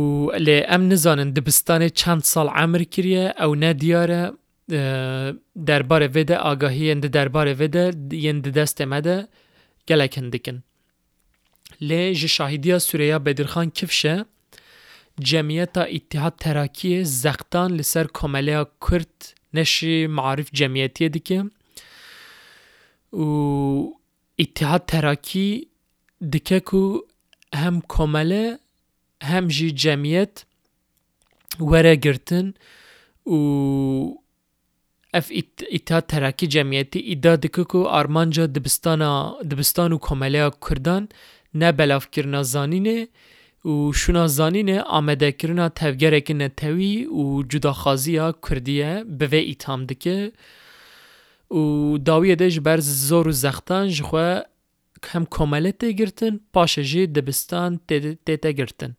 [0.47, 4.33] ل ام نزانن دبستانه چند سال عمر کریه او ندیاره
[5.67, 9.29] درباره وده آگاهی اند درباره وده یند دست مده
[9.89, 10.63] گلکندکن
[11.89, 14.25] لی جی شاهدیا سوریا بدرخان کفشه
[15.21, 21.45] جمعیت اتحاد تراکی زختان لسر کمالیا کرد نشی معارف جمعیتی دیکه
[23.13, 23.25] و
[24.39, 25.69] اتحاد تراکی
[26.31, 27.01] دیکه کو
[27.55, 28.55] هم کمالی
[29.23, 30.45] هم جی جمعیت
[31.61, 32.15] وره
[33.27, 33.35] و
[35.15, 35.33] اف
[35.73, 41.09] اتحاد تراکی جمعیتی ایده دیکه کو آرمانجا دبستان و کمالیا کردن
[41.55, 42.43] نه بلاف کرنا
[43.63, 49.87] او و شنا زانینه آمده کرنا تفگرکن توی و جداخازی ها کردیه به وی ایتام
[49.87, 50.33] دکه
[51.51, 54.41] و داویه ده جبر زور و زختان جخوه
[55.05, 57.91] هم کمله تی گرتن پاشه جی دبستان ت
[58.43, 58.97] تی گرتن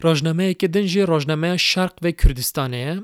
[0.00, 3.02] راجنامه که دنجی راجنامه شرق و کردستانه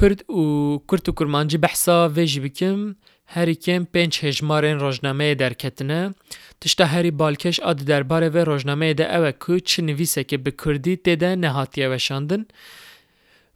[0.00, 2.96] کرد و کرد و کرمانجی بحثا و جی بکم
[3.30, 6.14] هری کم پنج هجمار این روشنامه در کتنه
[6.60, 10.96] تشتا هری بالکش آد در باره و روشنامه ده اوه که چه نویسه که بکردی
[10.96, 12.46] دیده نهاتیه وشاندن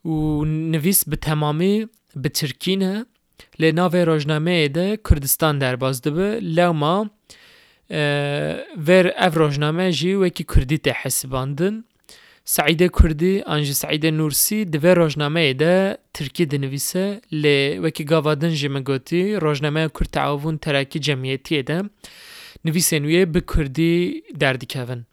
[0.05, 3.07] و نویس به تمامی به ترکینه
[3.59, 7.11] لینا و روشنامه ده کردستان در بازده به لما
[8.87, 11.85] ور او روشنامه جی و اکی کردی ته حسباندن
[12.45, 18.51] سعید کردی آنج سعید نورسی دوه روزنامه ای ده ترکی ده نویسه لی وکی گاوادن
[18.51, 21.83] جمه گوتی روزنامه کرد تعاون ترکی جمعیتی ده
[22.65, 25.07] نویسه نویه به کردی دردی کهون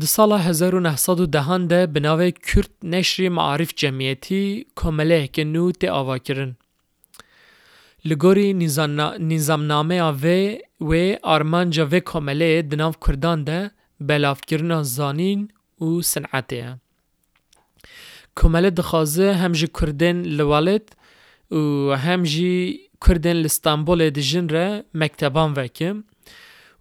[0.00, 6.56] ده سال 1910 ده بناوه کرد نشری معارف جمعیتی کمله که نو تی آوا کرن
[8.04, 8.54] لگوری
[9.18, 13.70] نظامنامه آوه و آرمان جاوه کمله دناو کردان ده
[14.06, 15.48] بلافکرنا زانین
[15.80, 16.62] و صنعتی
[18.36, 20.96] کمال دخوازه هم کردن لوالد
[21.50, 22.24] و هم
[23.06, 26.04] کردن لستانبول دیجن را مکتبان وکم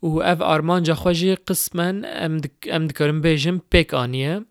[0.02, 2.06] و او ارمان جا خواهی قسمان
[2.68, 4.46] امد کرم بیجم پیک آنیه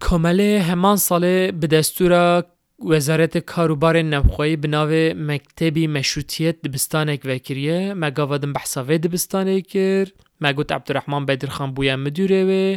[0.00, 2.44] کمال همان سال به دستور
[2.84, 10.12] وزارت کاروبار نمخوایی بناو مکتبی مشروطیت دبستانک وکریه مگاوادن بحثاوی دبستانک کرد.
[10.40, 12.76] مگوت عبد الرحمن بدر خان بویا مدیره و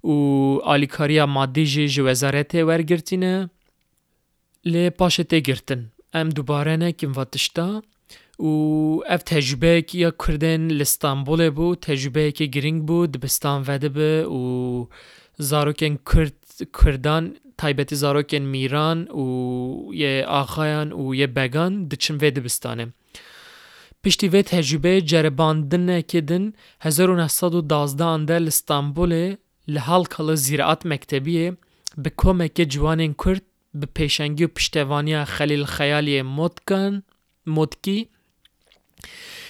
[0.00, 0.14] او
[0.68, 3.50] الیکاریا مادی جی جو وزارت ورگرتینه.
[4.64, 5.92] ل پاشه ته گرتن.
[6.14, 7.82] ام دوباره نه کیم واتشتا.
[8.38, 10.84] او اف تجربه کی کردن ل
[11.50, 14.88] بو تجربه کی گرینگ بو د بستان و به او
[15.38, 16.34] زاروکن کرد
[16.82, 22.92] کردان تایبت زاروکن میران او یه اخایان او یه بگان د چم و
[24.04, 29.36] پشتی وی تجربه جرباندن نکدن 1912 در استانبول
[29.68, 31.52] لحال کل زیرات مکتبی
[31.98, 33.42] به کمک جوان کرد
[33.74, 37.02] به پیشنگی و پشتوانی خلیل خیالی مدکن
[37.46, 38.08] مدکی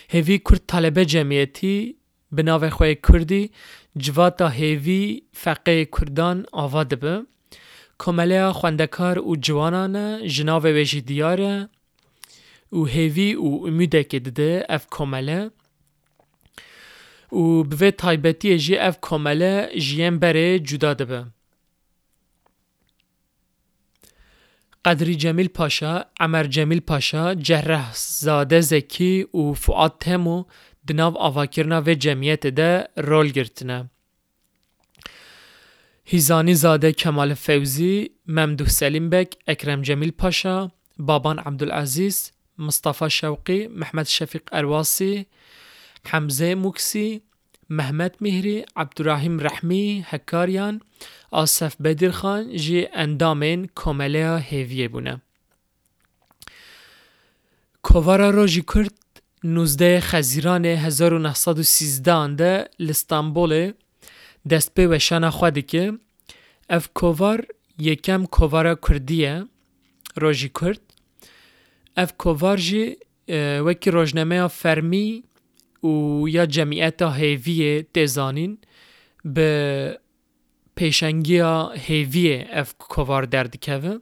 [0.08, 1.96] هیوی کرد طلبه جمعیتی
[2.32, 3.50] به ناوی خواه کردی
[3.96, 7.22] جواتا هیوی فقه کردان آواد به
[7.98, 11.68] کمله خوندکار و جوانان جناوه ویشی دیاره
[12.72, 15.50] او هیوی او امیده که اف کامله
[17.30, 21.34] او بوی تایبتیه جی اف کامله جیم بره جدا ده بیم
[24.84, 30.44] قدری جمیل پاشا، امر جمیل پاشا، جهره زاده زکی او فعاد تیمو
[30.86, 33.90] دناو آوکرنا و جمعیت ده رول گرتنه
[36.04, 44.04] هیزانی زاده کمال فوزی، ممدو سلیم بک، اکرم جمیل پاشا، بابان عبدالعزیز، مصطفى شوقي محمد
[44.04, 45.26] الشفيق الواسي
[46.04, 47.22] حمزة موكسي
[47.70, 50.80] محمد مهري عبد الرحيم رحمي هكاريان
[51.32, 55.18] آصف بدر خان جي اندامين كوماليا هيفيه بونا
[57.82, 58.94] كوفارا روجي كرت
[59.42, 63.74] 19 خزيران 1913 ده لستانبول
[64.46, 65.92] دست به وشان خواده که
[66.70, 67.46] اف کووار
[67.78, 69.46] یکم کووار کردیه
[70.16, 70.80] روژی کرد
[71.96, 72.96] اف کوارجی
[73.66, 75.24] وکی روزنامه فرمی
[75.80, 78.58] او یا جمعیت هیوی دزانین
[79.24, 79.98] به
[80.74, 81.40] پیشنگی
[81.74, 83.98] هیوی اف کوار دردکوه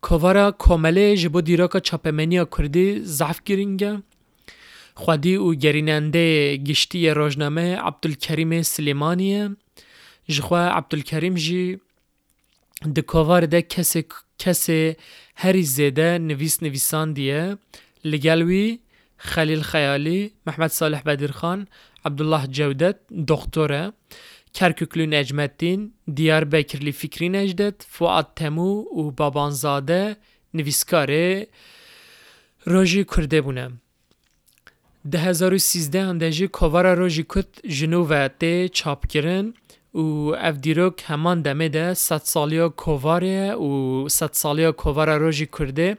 [0.00, 4.02] کوارا کومله جبو دیراکا چاپمنی کردی زعف گرینگه
[4.94, 9.56] خودی او گریننده گشتی روزنامه عبدالکریم سلیمانیه
[10.28, 11.80] جخوا عبدالکریم جی
[12.96, 14.04] دکوار ده کسی
[14.38, 14.96] کسی
[15.36, 17.58] هری زده نویس نویسان دیه
[18.04, 18.78] لگلوی
[19.16, 21.68] خلیل خیالی محمد صالح بدرخان
[22.04, 22.96] عبدالله جودت
[23.28, 23.92] دکتره
[24.54, 30.16] کرکوکلو نجمتین دیار بکرلی فکری نجدت فواد تمو و بابانزاده
[30.54, 31.46] نویسکاره
[32.64, 33.72] روژی کرده بونه
[35.10, 39.54] ده هزار سیزده کوارا روژی کت جنوبه ته چاپ کرن
[40.48, 43.70] ev dîrok heman demê de sed saliya kovarê ye û
[44.10, 45.96] sed saliya kovara Rojî Kurdê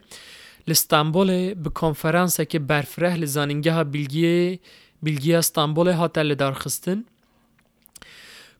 [0.67, 4.59] لستانبول به کنفرانس که برفره لزانینگه بیلگی
[5.03, 6.99] بیلگی استانبول هاته لدارخستن.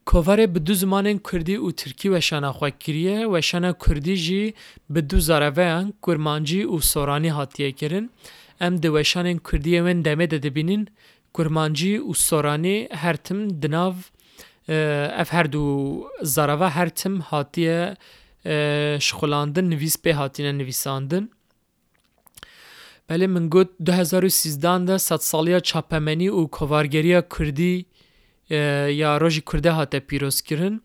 [0.04, 4.54] کووار به دو زمان کردی و ترکی و شانا خواه کریه و شانا کردی جی
[4.90, 8.08] به دو زاروه کرمانجی و سورانی هاتیه کرن.
[8.60, 10.88] ام دو وشان کردی ون دمه ده دبینین
[11.34, 13.94] کرمانجی و سورانی هر تم دناو
[14.68, 16.06] اف هر دو
[16.76, 17.96] هر تم هاتیه
[18.98, 21.28] شخلاندن نویس به هاتینه نویساندن
[23.08, 27.86] بله من گوت 2013 ده صد سالیا چاپمنی و کوارگریا کردی
[29.00, 30.80] یا روژی کرده هاته پیروز کرن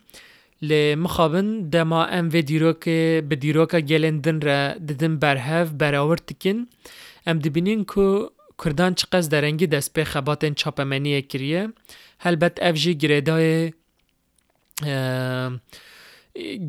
[0.62, 2.84] لی مخابن دما ام و دیروک
[3.30, 6.68] به دیروکا گلندن را ددن برهف براورد تکن
[7.28, 8.30] ام دبینین که
[8.66, 11.70] کردان چقدر درنگی دست به خباتن چاپمنی کریه
[12.20, 13.74] هلبت اف جی گریدای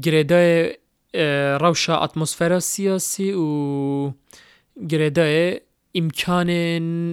[0.03, 0.77] گریدای
[1.61, 4.13] روشا اتمسفera سیاسی و
[4.89, 5.61] گریدای
[5.95, 6.51] امکان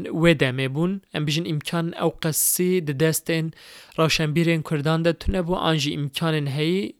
[0.07, 3.51] و دمه بون ام بیجن امکان او قصی د دستن
[3.97, 6.93] روشنبیرین کردان ده تونه بو آنجی امکان هی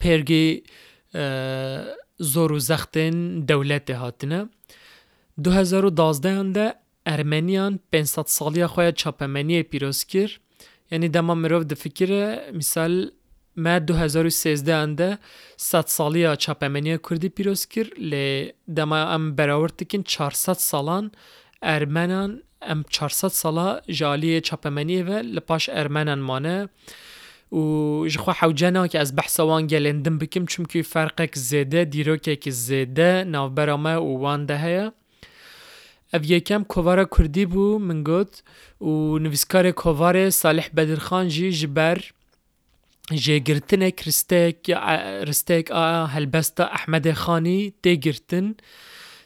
[0.00, 0.62] پرگی
[2.18, 4.48] زور و زختن دولت هاتنه
[5.42, 6.74] 2012 ده
[7.06, 10.38] ارمنیان 500 سالی خواه چاپمنی پیروز کر
[10.90, 13.10] یعنی دما مروف ده فکر مثال
[13.56, 15.18] ما 2013 انده
[15.56, 21.10] 100 سالی چاپمنی کردی پیروز کر لی دما ام براورد کن 400 سالان
[21.62, 26.68] ارمنان ام 400 سالا جالی چاپمنی و لپاش ارمنان مانه.
[27.52, 33.24] و جخوا حوجنا که از بحث وان گلندم بکم چونکه فرقك زیده دیروکه که زیده
[33.24, 34.92] ناو برامه و وان ده هیا
[36.16, 38.42] اف یکم کووارا کردی بو من گوت
[38.80, 41.98] و نویسکار کووار صالح بدرخان جی جبر
[43.12, 44.70] جي گرتنك رستيك
[45.28, 46.06] رستيك آ
[46.60, 48.54] احمد خاني تي گرتن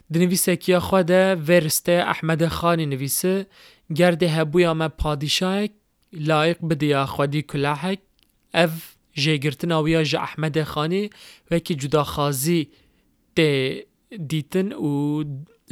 [0.09, 3.45] دنویسك يا خواده و رسته احمد خانی نویسه
[3.95, 5.71] گرده هبویا ما پادشاهك
[6.13, 7.99] لایق بدیا خودی کلاحک
[8.53, 11.09] اف جي گرتن جا احمد خانی
[11.51, 12.67] وکی جدا خازی
[13.35, 13.83] تی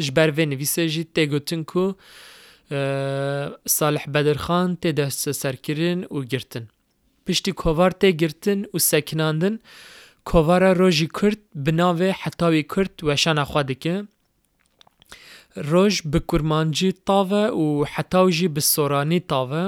[0.06, 1.84] جبر و نویسه جی تی گوتن کو
[3.78, 6.66] صالح بدرخان دست سرکرین و گرتن.
[7.26, 9.60] پشتی کووار تی گرتن و سکناندن.
[10.26, 13.94] کووارا روژی کرد بناوه حتاوی کرد و شان خواده که
[15.56, 19.64] روژ به کرمانجی تاوه و حتاوی به سورانی تاوه.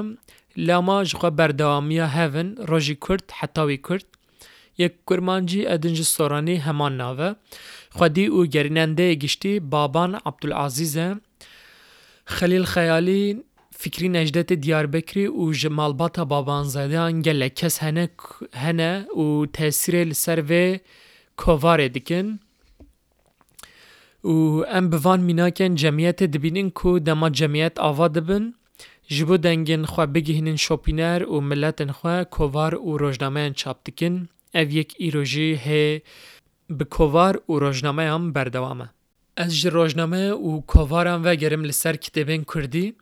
[0.57, 4.10] لما جخوا بردوامیا هفن روژی کرد حتاوی کرد.
[4.83, 7.29] یک کرمانجی ادنج سورانی همان ناوه.
[7.97, 11.07] خودی او گریننده گشتی بابان عبدالعزیزه
[12.25, 13.43] خلیل خیالی
[13.81, 18.09] فکری نجدت دیاربکری و جمالباتا بابانزاده گله کس هنه
[18.53, 20.77] هنه و تاثیر لسر و
[21.37, 22.39] کوواره دکن.
[24.23, 24.29] و
[24.77, 28.53] ام بوان میناکن جمعیت دبینن کو دما جمعیت آوا دبن.
[29.07, 34.29] جبو دنگن خوا بگهنن شوپینر و ملتن خوا کووار و روزنامه چاپ دکن.
[34.53, 36.01] او یک ایروژی هی
[36.69, 38.89] به کووار و روزنامه هم بردوامه
[39.37, 42.93] از جی روزنامه و کووارم و گرم لسر کتابین کردی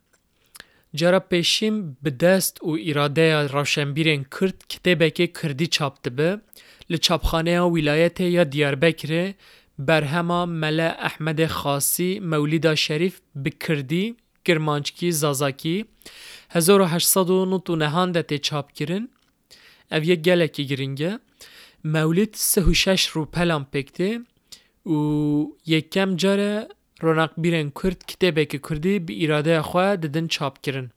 [0.93, 6.39] جرا پیشیم به دست و اراده روشنبیرین کرد کتابک کردی چاپ دبه
[6.89, 9.33] لچاپخانه ولایت یا دیاربکر
[9.79, 15.85] برهما ملا احمد خاصی مولیدا شریف بکردی کرمانچکی زازاکی
[16.49, 19.07] 1899 ده چاپ کرن
[19.91, 21.19] او یک گلکی گرینگه
[21.83, 24.21] مولید سه و شش رو پلان پکته
[24.85, 24.91] و
[25.65, 26.67] یکم جاره
[27.01, 30.91] رونق بیرن کرد کتابه که کردی به اراده خواه ددن چاپ کرن.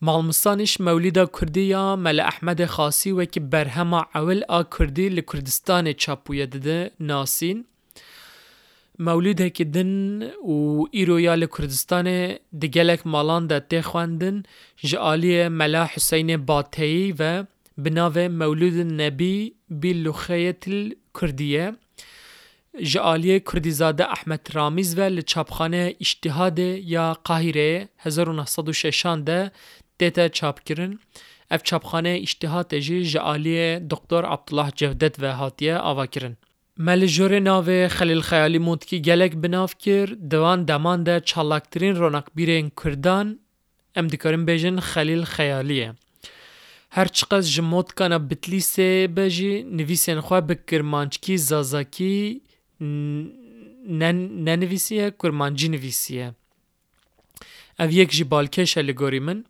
[0.00, 6.46] مالمستانش مولیدا کردی یا مل احمد خاصی و که برهما اول آ کردی لکردستان چاپویه
[6.46, 7.64] دده ناسین.
[8.98, 14.42] مولید که دن و ایرو یا لکردستان دگلک مالان ده تی خواندن
[14.76, 17.44] جعالی ملا حسین باتی و
[17.78, 21.72] بناو مولود نبی بی لخیت الکردیه
[22.80, 29.50] جعالی کردیزاده احمد رامیز و لچاپخانه اجتهاد یا قاهره 1906 ده
[29.98, 30.98] دیتا چاپ کرن
[31.50, 36.36] اف چاپخانه اجتهاد جی جعالی دکتر عبدالله جودت و هاتیه آوا کرن
[36.78, 42.28] مل جور ناو خلیل خیالی موند کی گلک بناف کر دوان دمان ده چالاکترین رونق
[42.34, 43.38] بیرین کردان
[43.96, 45.94] ام دکارن بیجن خلیل خیالیه
[46.96, 52.42] هر چقدر جمود کانا بتلیسه بجی نویسین خواه بکرمانچکی زازاکی
[54.46, 56.34] ننویسیه کرمانجی نویسیه.
[57.80, 58.24] او یک جی
[58.88, 59.44] لگوری من.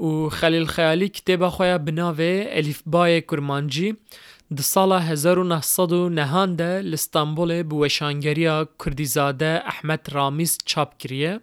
[0.00, 3.96] و خلیل خیالی کتابا خواه بناوه الیف بای کرمانجی
[4.50, 11.40] di sala 1990 de li Stenbolê bi weşangeriya Kurdîzade Ehmed Ramiz çap kiriye.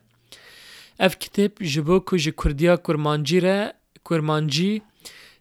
[1.00, 3.74] Ev kitêb ji bo ku ji Kurdiya kurmancî re
[4.04, 4.82] kurmancî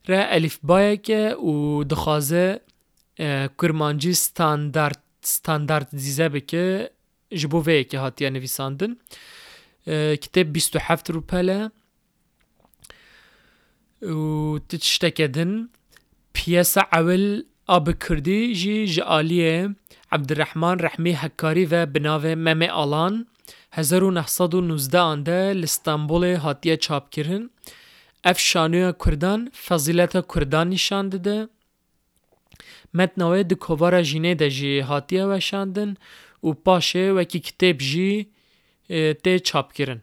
[0.09, 2.61] ره الیف بایه که او دخوازه
[3.59, 6.91] کرمانجی ستاندارت ستاندارت دیزه بکه
[7.31, 8.97] جبو بایه که هاتیه نویساندن
[10.23, 11.71] کتب بیستو حفت رو پله
[14.03, 15.69] و تشتک دن
[16.33, 19.75] پیاسه اول آب کردی جی جالیه
[20.13, 23.27] عبد الرحمن رحمی حکاری و بناوه ممه آلان
[23.73, 26.77] هزارو نحصادو نوزده آنده لستانبول هاتیه
[28.25, 31.49] اف شانوی کردان فضیلت کردان نشان ده
[32.95, 35.91] متنوی دی کوارا جینه ده جی هاتیه وشاندن
[36.45, 38.27] و پاشه وکی کتب جی
[39.23, 40.01] تی چاپ گیرن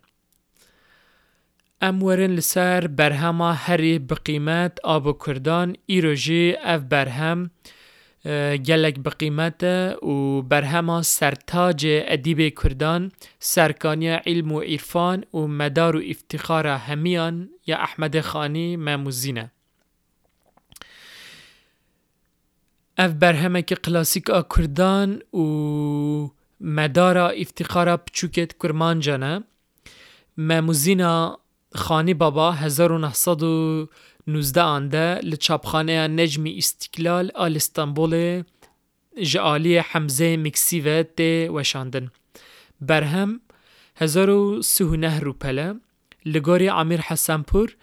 [1.82, 7.51] امورن لسر برهما هری بقیمت آب کردان ایرو جی اف برهم
[8.26, 9.63] گلک بقیمت
[10.03, 17.78] و برهما سرتاج ادیب کردان سرکانی علم و عرفان و مدار و افتخار همیان یا
[17.78, 19.51] احمد خانی مموزینه
[22.97, 24.24] اف برهما که کلاسیک
[24.57, 26.28] کردان و
[26.59, 29.43] مدار افتخار پچوکت کرمان جانه
[30.38, 31.32] مموزینه
[31.76, 32.97] خانی بابا هزار و
[34.32, 38.43] نوزده آنده لچابخانه نجمی استقلال آل استانبول
[39.32, 41.03] جعالی حمزه مکسی و
[41.55, 42.11] وشاندن.
[42.82, 43.41] برهم
[43.95, 45.75] هزار و سهونه روپله
[46.25, 47.75] لگاری عمیر حسنپور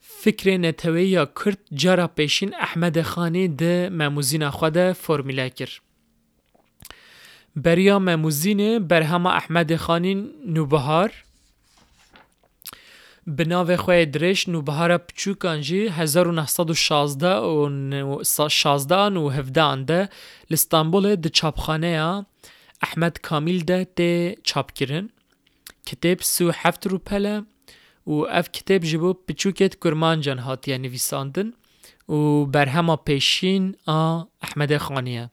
[0.00, 5.70] فکر نتوی یا کرد جارا پیشین احمد خانی ده مموزین خود فرمیله کرد.
[7.56, 10.14] بریا مموزین برهم احمد خانی
[10.46, 11.10] نوبهار،
[13.26, 20.08] به ناو خوی درش نو بهار پچوکان جی 1916 و 16 و هفده ده
[20.50, 22.26] استانبول د چاپخانه
[22.82, 25.08] احمد کامل ده ته چاپ کرن
[25.86, 27.44] کتاب سو هفت روپله
[28.06, 31.52] و اف کتاب جبو پچوکت کرمان جان هاتیه نویساندن
[32.08, 35.30] و برهما پیشین آ احمد خانیه.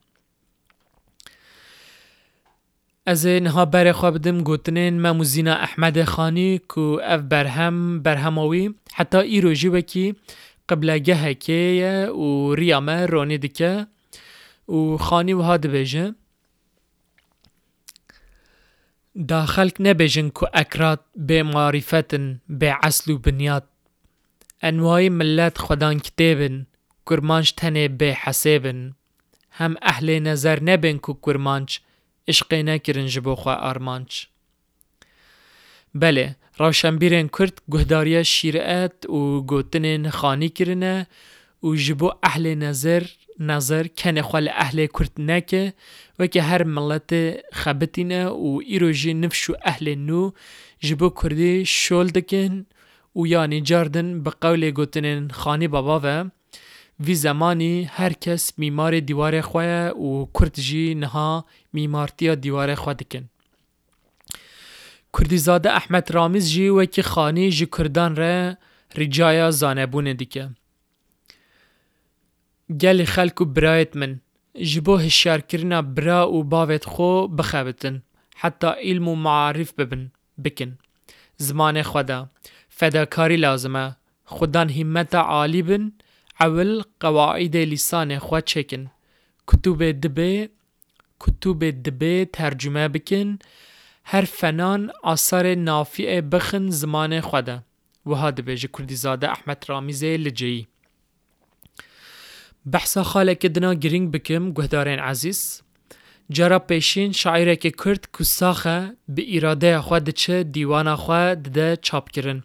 [3.10, 8.74] از نها بر خواب دم گوتنین ما موزینا احمد خانی کو اف برهم برهماوی.
[8.94, 10.16] حتی ایروجی و کی
[10.70, 13.88] قبل گه که و ریامه رانی دکه
[14.70, 16.16] و خانی و هاد بیجه
[19.28, 23.64] دا خلق نبیجن کو اکرات به معرفتن به عسل و بنیاد
[24.62, 26.68] انوای ملت خودان کتیبن
[27.10, 28.94] کرمانش تنه به حسیبن
[29.52, 31.82] هم اهل نظر نبین کو کرمانش
[32.30, 34.12] عشق قینا کردن جبو خواه آرمانچ.
[36.02, 41.08] بله، روشان بیرون کرد، جهداری شیرات و گوتنن خانی کرنه.
[41.64, 43.04] و جبو اهل نظر
[43.40, 45.74] نظر کن خاله اهل کرد نکه،
[46.20, 47.12] و که هر ملت
[47.54, 50.32] خبتنه و نفش نفسشو اهل نو
[50.80, 52.66] جبو کردی شولدکن
[53.16, 56.30] و یعنی جردن به قول گوتنن خانی بابا و
[57.00, 63.30] وی زمانی هر کس میمار دیوار خواه و کرد نه نها میمارتی دیوار خواه دکن.
[65.18, 68.58] کردیزاده احمد رامیز جی و که خانی جی کردان ره
[68.96, 70.50] رجای زانبونه دیکه.
[72.82, 74.20] گلی خلکو برایت من.
[74.72, 78.04] جبو هشیار کرنا برا او باوت خو بخابتن.
[78.36, 80.12] حتی علم و معارف ببن.
[80.44, 80.78] بکن.
[81.38, 82.30] زمان خدا.
[82.70, 83.96] فداکاری لازمه.
[84.26, 85.92] خودان همت عالی بن.
[86.42, 88.92] اول قواعد لیسان خوا چکن
[89.48, 90.50] کتوب دبه
[91.20, 93.40] کتوب دبه ترجمه بکن.
[94.04, 97.64] هر فنان آثار نافع بخن زمان خوده
[98.06, 100.68] و ها دبه جه کردیزاده احمد رامیزه لجهی
[102.72, 105.62] بحثا خاله که دنا گرینگ بکم گهدارین عزیز.
[106.32, 112.44] جرا پیشین شاعره که کرد کساخه به ایراده خود چه دیوان خود ده چاپ کرن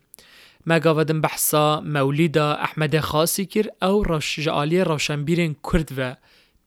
[0.66, 6.16] مگاودن بحثا مولیدا احمد خاصی کر او روش جعالی روشنبیرین کرد و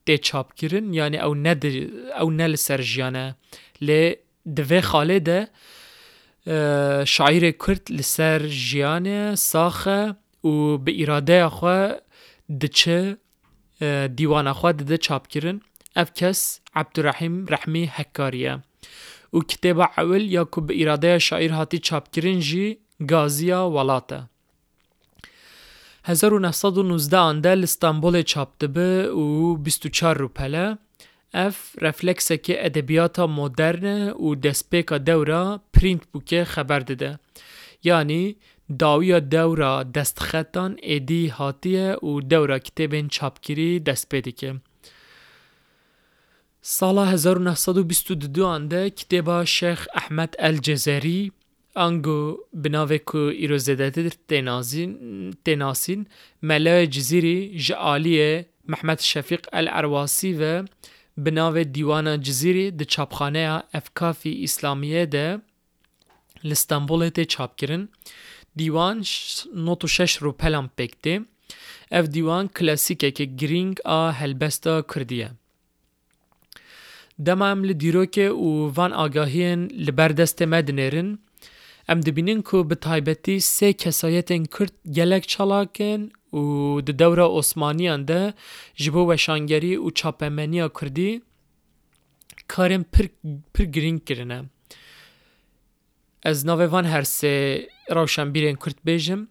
[0.04, 1.66] دی چاپ کرن یعنی او ند
[2.20, 3.36] او نل سرجیانه
[3.80, 4.16] لی
[4.56, 5.48] دوی خاله ده
[7.04, 11.88] شاعر کرد جیانه ساخه و به اراده خو
[12.60, 13.16] دچه
[14.16, 15.60] دیوان خو ده چاپ کرن
[15.96, 18.62] اف کس عبدالرحیم رحمی حکاریه
[19.32, 24.28] و اول یا که به اراده شاعر هاتی چاپ کرن جی گازیا ولاته
[26.04, 30.78] 1919 انده لستانبول چابده به او 24 روپله.
[31.34, 37.18] اف رفلکسه که ادبیاتا مدرن و دسپیکا دورا پرینت بوکه خبر داده.
[37.84, 38.36] یعنی
[38.78, 44.60] داویا دورا دستخطان ایدی هاتیه و دورا کتبین چابگیری دست پیده که.
[46.62, 51.32] سال 1922 انده کتبا شیخ احمد الجزری
[51.78, 54.08] انگو بناوه که ایرو زدتر
[55.44, 56.06] تناسین
[56.42, 60.64] ملای جزیری جعالیه محمد شفیق العرواسی و
[61.16, 65.38] بناوه دیوان جزیری ده چاپخانه افکافی اسلامیه ده
[66.44, 67.88] لستانبول ته چاپ کرن
[68.56, 69.04] دیوان
[69.54, 71.20] نوت و شش رو پلم پکته
[71.90, 75.30] اف دیوان کلاسیکه که گرینگ آ هلبستا کردیه
[77.24, 81.18] دمام لدیروکه و وان آگاهین لبردست مدنرن
[81.88, 88.34] ام دبینین که به تایبتی سه کسایتین کرد گلک چلاکن و د دوره عثمانیان ده
[88.74, 91.22] جبو وشانگری و چاپمنیا کردی
[92.48, 93.06] کارم پر,
[93.54, 94.50] پر گرینگ کرنه
[96.22, 99.28] از ناوه وان هر سه روشنبیرین کرد بیجم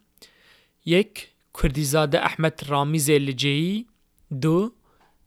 [0.85, 1.27] یک
[1.61, 3.85] کردیزاده احمد رامیز لجهی
[4.41, 4.71] دو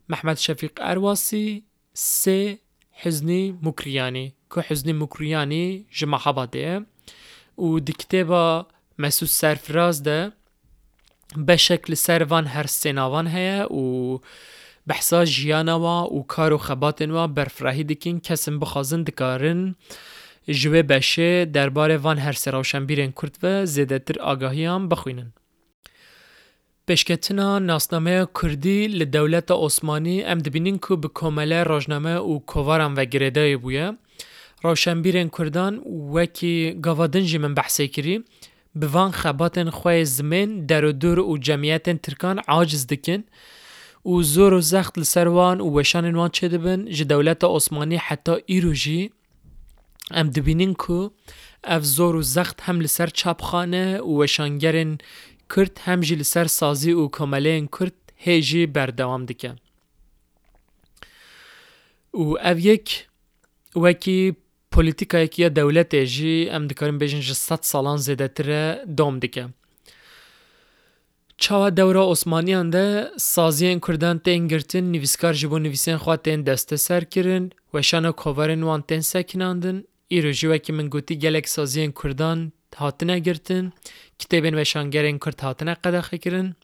[0.09, 2.59] محمد شفیق ارواسی سه
[2.93, 6.87] حزنی مکریانی که حزنی مکریانی جمع حباده
[7.59, 8.25] و دی
[8.99, 10.33] مسعود سرفراز ده
[11.37, 14.21] به شکل سروان هر سیناوان هیا و
[14.87, 19.75] بحثا جیانوا و کار و خباتن و برفراهی دکین کسم بخوازن دکارن
[20.49, 25.33] جوه بشه درباره وان هر سراوشن بیرن کرد و زیده تر آگاهی هم بخوینن.
[26.89, 33.57] پشکتنا ناسنامه کردی لدولت عثمانی ام دبینین که به کامله راجنامه و کوارم و گریده
[33.57, 33.93] بویه
[34.64, 35.82] روشنبیرن کردان
[36.14, 38.24] وکی گاوادن جی من بحثی کری
[38.76, 43.24] بوان خباتن خواه زمین در و دور و جمعیت ترکان عاجز دکن
[44.06, 48.74] و زور و زخت لسروان و وشان وان چه دبن جی دولت عثمانی حتی ایرو
[48.74, 49.12] جی
[50.12, 51.12] ام دبینین که
[51.64, 54.98] اف زور و زخت هم لسر چاپخانه و وشانگرن
[55.56, 59.56] کرد هم جی لسر سازی و کاملین کرد هیجی بردوام دکن
[62.14, 62.60] و اف
[64.71, 69.49] یک وکی پۆلیتیکایەکیە دەولەتێژی ئەم دەکارن بێژن ji سەد ساڵان زێدەترە دۆم dike.
[71.39, 77.05] Çawa dewra Osmaniyan de saziyên Kurdan tên girtin nivîskar ji bo nivîsên xwe tên desteser
[77.05, 83.19] kirin weşana kovarên wan tên sekinandin îro ji wekî min gotî gelek saziyên Kurdan hatine
[83.19, 83.73] girtin
[84.19, 86.55] kitêbên weşangerên Kurd hatine qedexe kirin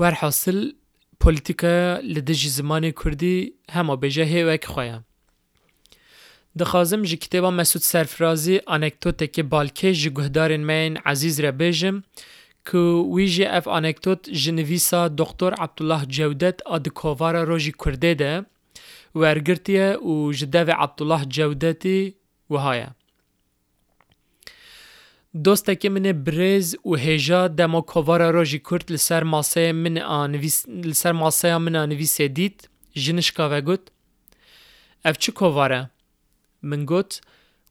[0.00, 0.58] werhasil
[2.26, 5.07] dijî zimanê Kurdî hema bêje hêwek xwe ye.
[6.60, 12.02] دخوازم جی کتابا مسعود سرفرازی انکتوت که بالکه جی گهدارن من عزیز را بیجم
[12.66, 12.78] که
[13.14, 18.44] وی جی اف انکتوت جنویسا دکتر عبدالله جودت اد کووارا روژی کرده ده
[19.14, 22.14] ورگرتیه و جدو عبدالله جودتی
[22.50, 22.88] وهایه
[25.44, 31.58] دوستکی من برز و هجا دما کووارا روژی کرد لسر ماسه من آنویس لسر ماسه
[31.58, 33.80] من آنویس دید جنشکا و گوت
[35.04, 35.90] اف چه کوواره؟
[36.62, 37.20] من گوت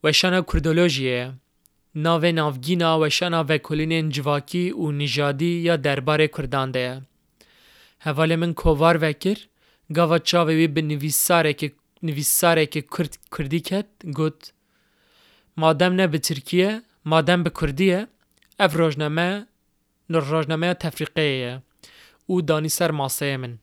[0.04, 1.34] وشانا کردولوژیه
[1.96, 7.02] ناو نافگینا وشانا وکولین جواکی و نژادی یا دربار کردان ده
[8.00, 9.38] حواله من کووار وکر
[9.96, 11.72] گاوا چاوی وی به نویساره که
[12.04, 14.54] نویساره که کرد کردی کت گوت
[15.58, 18.08] مادم نه به ترکیه مادم به کردیه
[18.60, 19.46] اف روزنامه
[20.74, 21.62] تفریقیه
[22.26, 23.58] او دانی سر ماسه من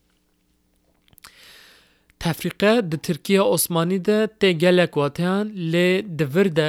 [2.25, 5.89] تفریقه د ترکیه عثمانی ده ته گلک واتیان لی
[6.21, 6.69] دور ده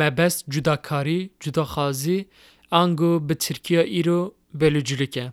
[0.00, 2.16] مبس جداکاری جداخازی
[2.80, 4.18] انگو به ترکیه ایرو
[4.62, 5.26] بلوجلکه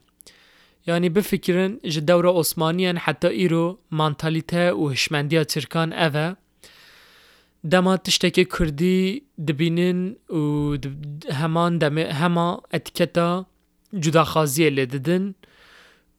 [0.87, 3.65] یعنی بفکرن جه دور عثمانیان حتی ایرو
[4.03, 6.27] منتالیته و هشمندی ترکان اوه
[7.71, 8.97] دما تشتکی کردی
[9.47, 9.99] دبینن
[10.29, 10.77] و
[11.41, 13.29] همان دم هما اتکتا
[13.99, 15.35] جداخازی لی ددن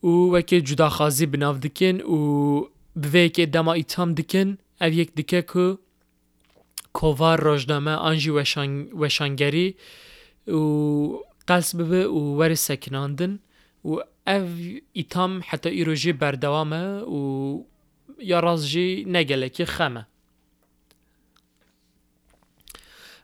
[0.02, 2.16] و وکی جداخازی بناو دکن و
[3.02, 5.78] بویک دما ایتام دکن او یک دکه که
[6.92, 9.76] کووار راجنامه آنجی وشان، وشانگری
[10.48, 10.56] و
[11.46, 13.38] قلس ببه و ور سکناندن
[13.84, 17.62] و او ایتام حتی ایروجی بردوامه و
[18.18, 20.06] یا رازجی نگله که خمه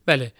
[0.07, 0.33] بله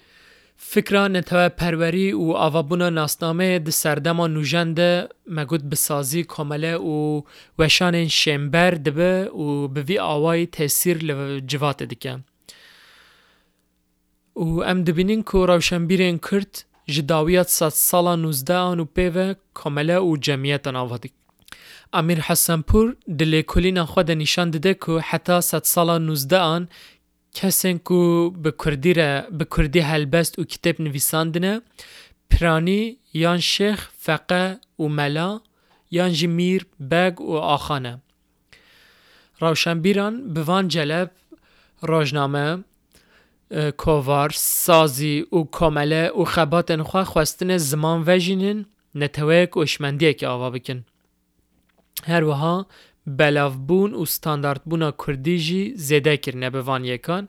[0.75, 4.81] فکر نتو پروری او آوابونا ناسنامه در سردما نوجند
[5.27, 7.25] مگود بسازی کامله او
[7.59, 12.19] وشان شمبر دبه او به وی تسیر تاثیر جوات دکه.
[14.35, 19.35] او ام دبینین که روشنبیرین کرد جداویت ست سالا نوزده آنو پیوه
[19.93, 21.11] او جمعیت آوادک.
[21.93, 26.69] امیر حسنپور دلی کلین خود نشان داده که حتی ست سال 19
[27.35, 31.61] کسین کو به کردی را به کردی هلبست و کتاب نویساندنه
[32.31, 35.41] پرانی یان شیخ فقه و ملا
[35.91, 38.03] یان جمیر بگ و آخانه
[39.41, 41.11] روشنبیران بوان جلب
[41.83, 42.65] راجنامه
[43.77, 50.51] کووار سازی و کامله و خبات انخواه خواستن زمان وژینن نتویک و شمندیه که آوا
[50.51, 50.85] بکن
[52.03, 52.67] هر وها
[53.07, 57.29] بلاف بون و ستاندارت بونا کردی جی زیده کر نبه وان یکان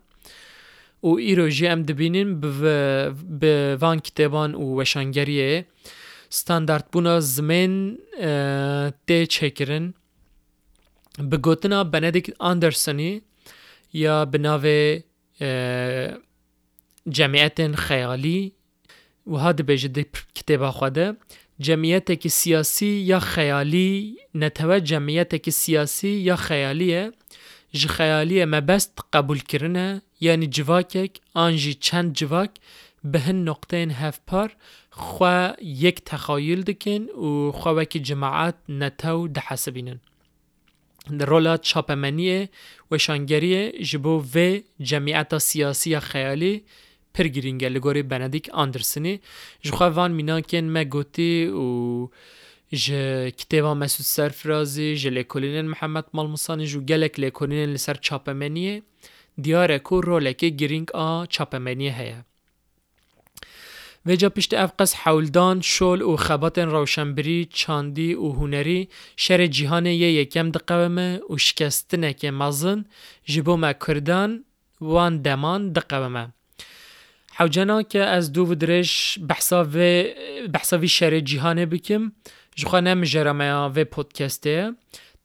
[1.03, 2.39] و ای جی ام دبینین
[3.39, 5.65] به وان کتبان و وشانگریه
[6.29, 7.97] ستاندارت بونا زمین
[9.07, 9.93] ده چه کرن
[11.29, 12.33] به گوتنا بندیکت
[13.93, 14.99] یا بناوه
[17.09, 18.53] جمعیت خیالی
[19.27, 20.05] و ها دبیجه دی
[20.35, 21.15] کتبا خواده
[21.59, 27.11] جمعیت کی سیاسی یا خیالی نتو جمعیت کی سیاسی یا خیالیه
[27.73, 32.49] ج خیالی مبست قبول کرنه یعنی جواکک آنجی چند جواک
[33.03, 34.55] به هن نقطه این هف پار
[34.89, 39.99] خواه یک تخایل دکن و خواه وکی جماعت نتو ده حسبینن
[41.19, 42.49] در رولا چاپمنیه
[42.91, 46.63] و شانگریه جبو و جمعیت سیاسی یا خیالی
[47.13, 49.19] پر گرینگه لگوری بندیک اندرسنی
[49.61, 52.07] جو خواه وان میناکین ما گوتی و
[52.83, 52.85] ج
[53.39, 58.81] کتاب مسعود سرفرازی جل کلین محمد مالمسانی جو گلک لکلین لسر چاپمنیه
[59.41, 62.25] دیاره کو رول که گیرنگ آ چاپمنیه هیا.
[64.05, 70.11] و جا پشت افقس حاولدان شل و خبات روشنبری چاندی و هنری شر جهان یه
[70.11, 70.97] یکم دقیم
[71.29, 72.85] و شکست نکه مزن
[73.25, 74.45] جبو کردان
[74.81, 76.33] وان دمان دقیم.
[77.35, 82.15] حوجنا که از دو و درش بحثا و شره جیهانه بکیم
[82.55, 84.73] جخانه مجرمه و پودکسته.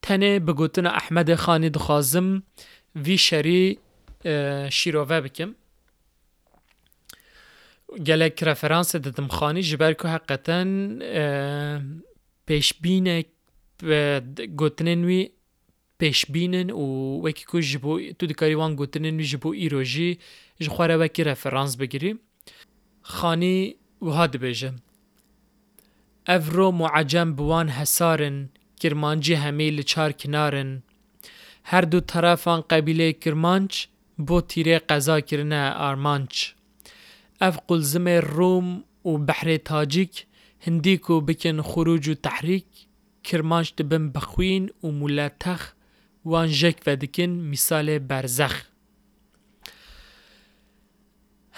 [0.03, 2.43] تنه بگوتن احمد خانی دخازم
[2.97, 3.79] وی شری
[4.71, 5.55] شیروه بکیم.
[8.07, 10.65] گلک رفرانس دادم خانی جبر که حقیقتا
[12.47, 13.25] پیش بینه
[14.57, 15.27] گوتنن
[15.99, 20.19] پیش بینن و وکی که جبو تو دکاری وان گوتنن وی جبو ایروژی
[20.63, 22.13] ji xwe wekî referans bigirî
[23.15, 23.59] xanî
[24.07, 24.71] wiha dibêje
[26.35, 28.39] ev ro muecem bi wan hesarin
[28.81, 30.71] kirmancî hemî li çar kinarin
[31.71, 33.73] her du terefan qebîlê kirmanc
[34.27, 36.35] bo tîrê qeza kirine armanc
[37.41, 38.69] ev qulzimê Rom
[39.11, 40.15] û behrê tacîk
[40.67, 42.69] hindîk û bikin xuruc û tehrîk
[43.27, 45.61] kirmanc dibin bixwîn û muletex
[46.31, 48.55] wan jek vedikin mîsalê berzex.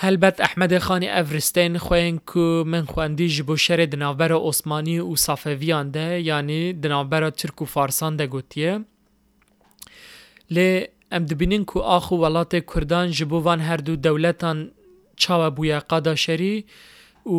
[0.04, 5.86] هەلبەت ئەحمەدی خانی ئەڤریستین خوێن و من خوێندی ji بۆ شەرێ دناوبەرە ئۆسمانی و سافەڤیان
[5.96, 8.72] دە ینی دناوبەرە ترک و فارسان دەگوتیە
[10.54, 10.70] لێ
[11.12, 14.58] ئەم دبینین کو ئاخ و وڵاتێ کوردان ji بۆوان هەردوو دەولەتان
[15.22, 16.56] چاوە بووە قاداشەری
[17.34, 17.38] و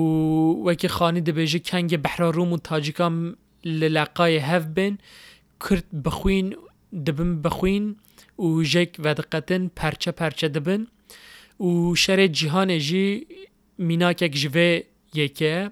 [0.67, 3.15] وەکی خانی دەبێژی کەنگی بەحرا ڕوم و تاجیکان
[3.79, 4.93] لە لاقای هەف بن
[5.63, 6.47] کرد بخوین
[7.05, 7.85] دبن بخوین
[8.45, 10.81] و ژێک ڤدقەتن پەرچە پەرچە دەبن.
[11.61, 13.27] و شر جهان جی
[13.77, 14.81] مینا کک جوه
[15.13, 15.71] یکه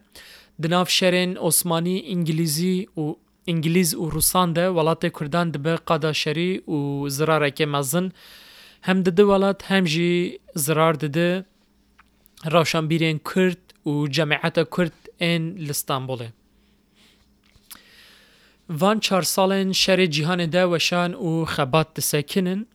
[0.64, 3.14] دناف شرین عثمانی انگلیزی و
[3.48, 8.12] انگلیز و روسان ده ولات کردان ده به قدا شری و زرار اکی مزن
[8.82, 11.46] هم دده ولات هم جی زرار دده
[12.46, 16.34] روشان بیرین کرد و جمعیت کرد این لستانبوله
[18.70, 22.66] وان چار سالن شر جهان ده وشان و خبات ده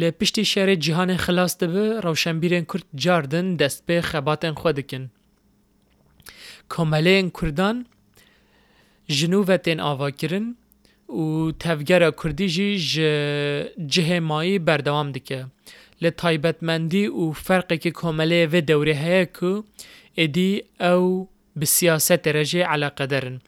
[0.00, 5.10] له پشتي شهر جهان خلاص ده به روشنبیرین جاردن دست به خباتن خود کن
[6.68, 7.86] کومالین کوردان
[9.08, 10.54] جنو و آوا کرن
[11.06, 12.78] او تفگر کردی جی
[13.86, 15.46] جه مایی بردوام دیکه
[16.02, 19.62] له تایبت مندی او فرق که کومالی و دوری های که
[20.16, 23.40] ادی او به سیاست رجی علاقه دارن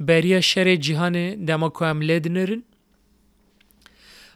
[0.00, 2.62] بریا شهر جهان دما کوام لدنرن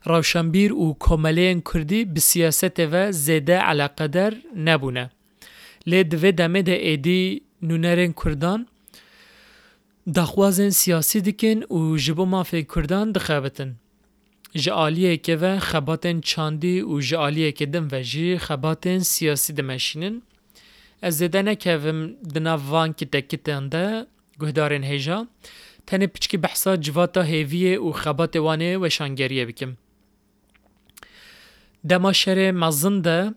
[0.04, 5.10] راوشنبیر و کاملین کردی به سیاست و زیده علاقه در نبونه.
[5.86, 8.66] لی دوی دمه ده ایدی نونرین کردان
[10.14, 13.76] دخوازن سیاسی دکن و جبو مافی کردان دخوابتن.
[14.54, 20.22] جعالیه که و خباتن چاندی و جعالیه که دن و جی خباتن سیاسی دمشینن.
[21.02, 24.06] از زیده نکه و دنوان که تکیتن ده
[24.40, 25.26] گهدارن هیجا،
[25.86, 29.76] تنه پچکی بحثا جواتا هیویه و خبات وانه وشانگریه بکم.
[31.84, 33.34] Dema şerê mezin de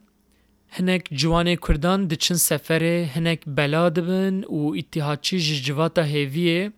[0.79, 6.71] hinek ciwanê Kurdan diçin seferê hinek bela dibin û îtihatçî ji civata hêviyê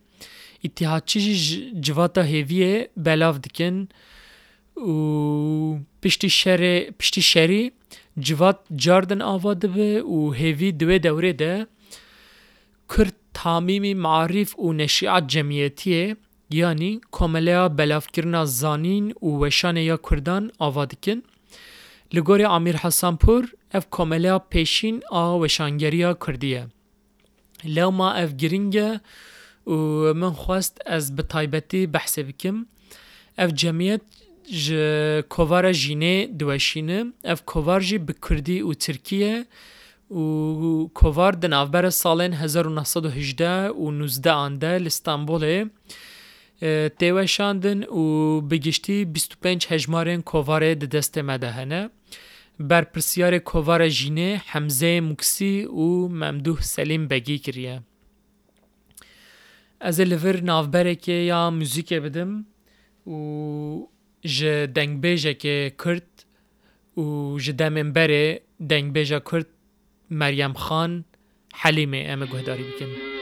[0.64, 3.88] îtihatçî ji civata hêviyê belav dikin
[4.76, 4.94] û
[6.02, 7.72] piştî şerê piştî şerî
[8.20, 11.66] civat cardin ava dibe û hêvî di wê dewrê de
[12.88, 16.16] Kürt tamîmî marif û neşiat cemiyetiyê
[16.50, 21.24] yani komeleya belavkirina zanîn û weşaneya Kurdan ava dikin.
[22.12, 26.66] لگوری امیر حسنپور اف کاملا پیشین آ وشانگریا کردیه
[27.64, 29.00] لو ما اف گرینگه
[29.66, 29.72] و
[30.14, 32.66] من خواست از بطایبتی بحث بکم
[33.38, 34.00] اف جمعیت
[34.64, 34.72] ج
[35.28, 39.46] کوار جینه دوشینه اف کوار جی بکردی و ترکیه
[40.10, 45.70] و کوار دن سالن سال 1918 و 19 آنده لستانبوله
[46.98, 51.00] تیوشاندن و بگشتی 25 هجمارین کوواره ده
[52.60, 57.80] بر پرسیار کووار جینه حمزه مکسی و ممدوح سلیم بگی کریه
[59.80, 62.46] از الور نافبره که یا موزیک بدم
[63.06, 63.86] و
[64.20, 66.24] جه دنگ بیجه که کرد
[66.96, 69.46] و جه دمین بره دنگ بیجه کرد
[70.10, 71.04] مریم خان
[71.54, 73.17] حلیمه امه گهداری بکنم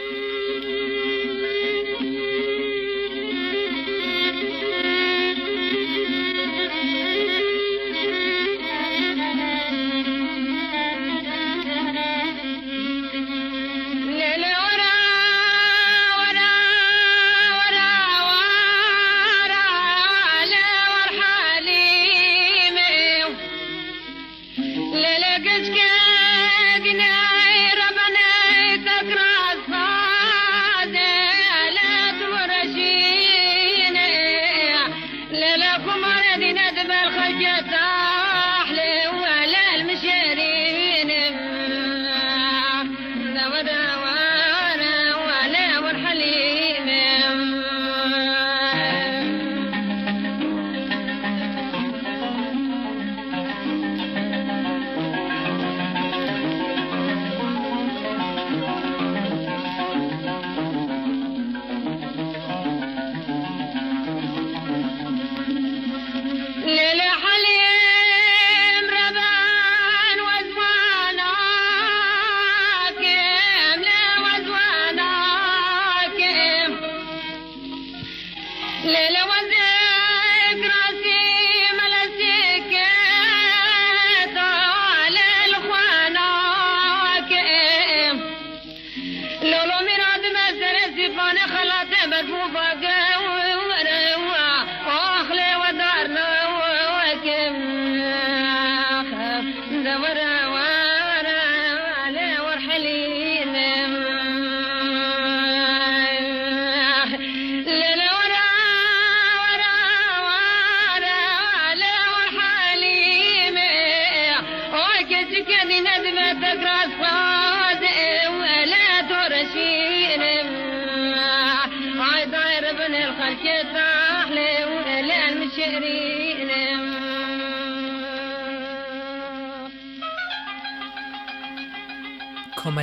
[35.87, 40.36] وما نادي ندب الخلق تاحلي ولا المشير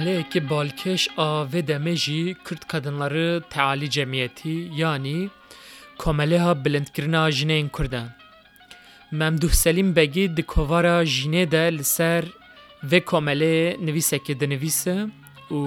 [0.03, 2.35] Komeleyekî balkêş a vê demê jî
[2.67, 5.29] kadınları tealî cemiyetî yanî
[5.97, 8.03] komeleha bilindkirina jineyên Kurd e.
[9.11, 12.23] Memduh Selîm Begî di kovara jînê de li ser
[12.89, 14.97] vê komeleyê nivîsekê dinivîse
[15.51, 15.61] û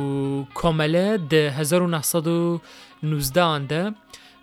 [0.54, 3.94] komele di 1919 an de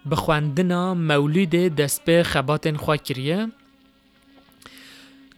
[0.06, 3.50] bi xwendina Mewlîdê destpê xebatên xwe kiriye.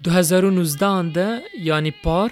[0.06, 2.32] 2019 an de yanî par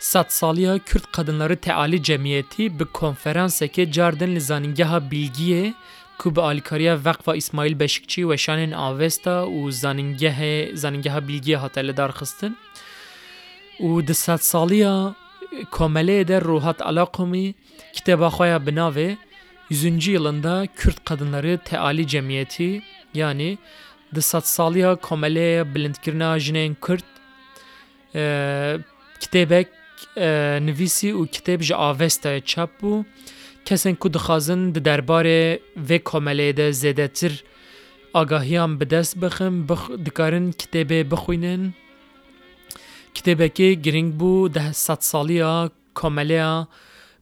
[0.00, 5.74] Satsaliya Kürt Kadınları Teali Cemiyeti bi konferanseke Cardin Lizaningeha Bilgiye
[6.18, 12.56] ku bi alikariya Vekfa İsmail Beşikçi ve şanin avesta û zaningehe zaningeha bilgiye hatelle darxistin.
[13.80, 15.14] Û di satsaliya
[15.72, 17.54] komeleyê de Ruhat Alaqumi
[17.92, 19.16] kitaba xweya bi
[19.70, 20.06] 100.
[20.06, 22.82] yılında Kürt Kadınları Teali Cemiyeti
[23.14, 23.58] yani
[24.14, 27.04] di satsaliya komeleyê bilindkirina jinên Kürt
[28.14, 28.78] e,
[29.20, 29.66] kitêbek
[30.66, 33.04] نویسی او کتاب جو اوستا چاپ بو.
[33.64, 35.26] کسن کو دخازن د دربار
[35.88, 37.32] و کومله ده زده تر
[38.12, 39.90] آگاهی هم به دست بخم بخ...
[39.90, 41.72] دکارن کتابه بخوینن.
[43.14, 46.66] کتابه که گرنگ بو ده ست سالی کامله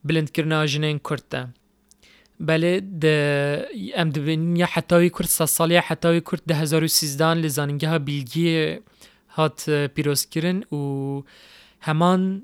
[0.04, 1.48] بلند کرنا جنین کرده
[2.40, 3.66] بله ده
[3.96, 7.88] ام دبین یا حتاوی کرد ست سالی ها حتاوی کرد ده هزار و سیزدان لزانگه
[7.88, 8.78] ها بلگی
[9.36, 11.22] هات پیروز کرن و
[11.80, 12.42] همان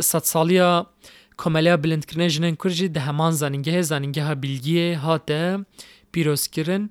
[0.00, 0.86] سات سالیا
[1.38, 5.20] کمالیا بلند کردن جنن کردی ده همان زنینگه زنینگه ها بلگیه ها
[6.12, 6.90] پیروز کردن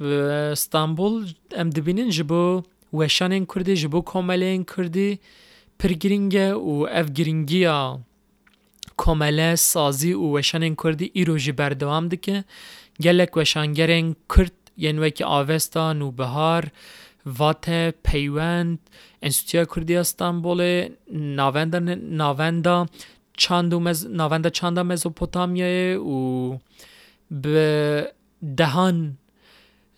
[0.00, 0.04] و
[0.54, 2.62] استانبول ام دبینن جبو
[2.92, 5.20] وشان این کردی جبو کمالی این کردی
[5.78, 7.66] پرگرینگه و اف گرینگی
[8.96, 12.44] کمالی سازی و وشان این کردی ای رو جی بردوام دکه
[13.02, 16.64] گلک وشانگر این کرد یعنی وکی آوستان نو بهار
[17.26, 18.78] واته پیوند
[19.22, 21.76] انستیتوی کردی استانبولی ناوند
[22.20, 22.66] ناوند
[23.36, 26.58] چاندو مز ناوند چاندا مزوپوتامیا او
[27.30, 28.12] به
[28.56, 29.16] دهان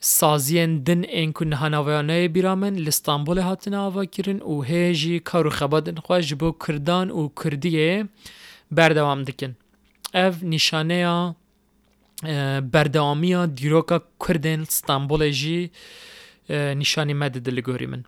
[0.01, 5.51] سازین دن این کو نه ناوانه بیرامن ل استانبول هاتنا و کرین او هجی کارو
[5.51, 8.09] خبدن خو جبو کردان او کردیه
[8.71, 9.57] بر دکن
[10.15, 11.37] اف نشانه یا
[13.47, 15.71] دیروکا کردن استانبول جی
[16.51, 18.05] نشانی مدد لگوریمن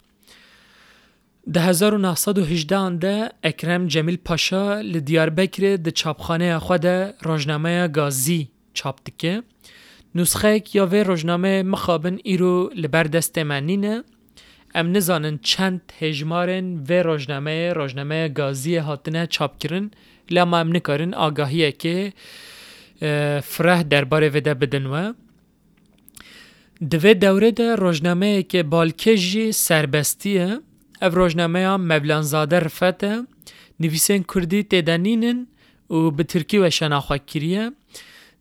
[1.47, 3.07] د 1918 د
[3.49, 6.87] اکرم جمیل پاشا له دیار بکر د چاپخانه خو د
[7.25, 8.39] گازی غازی
[8.81, 9.35] چاپ دکې
[10.21, 12.55] نسخه یا وی روزنامه مخابن ایرو
[12.87, 13.95] لبر دست منینه
[14.75, 19.91] ام نزانن چند هجمارن و روزنامه روزنامه غازی هاتنه چاپ کرن.
[20.31, 22.13] لما ام نکارن آگاهیه که
[23.43, 25.13] فره درباره وده بدن و
[26.91, 30.61] دوه دوره ده روزنامه که بالکجی سربستیه.
[31.05, 33.27] Ev rojnameya Mevlanzade Rifet e,
[33.81, 35.49] nivîsên Kurdî têde nînin
[35.91, 37.65] û bi Tirkî weşana xwe kiriye.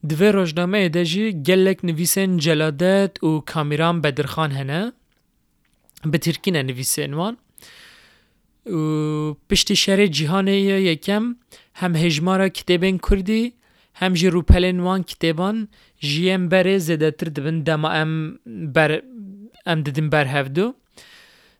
[0.09, 4.91] Di vê rojnameyê de jî gelek nivîsên Celadet û Kamîran Bedirxan hene.
[6.05, 7.37] Bi Tirkî ne nivîsên wan.
[8.77, 8.79] û
[9.49, 11.25] piştî şerê cîhanê ye yekem
[11.73, 13.43] hem hêjmara kitêbên Kurdî
[13.93, 15.67] hem jî rûpelên wan kitêban
[15.99, 18.11] ji yên berê zêdetir dibin dema em
[18.75, 18.91] ber
[19.65, 20.73] em didin berhevdû.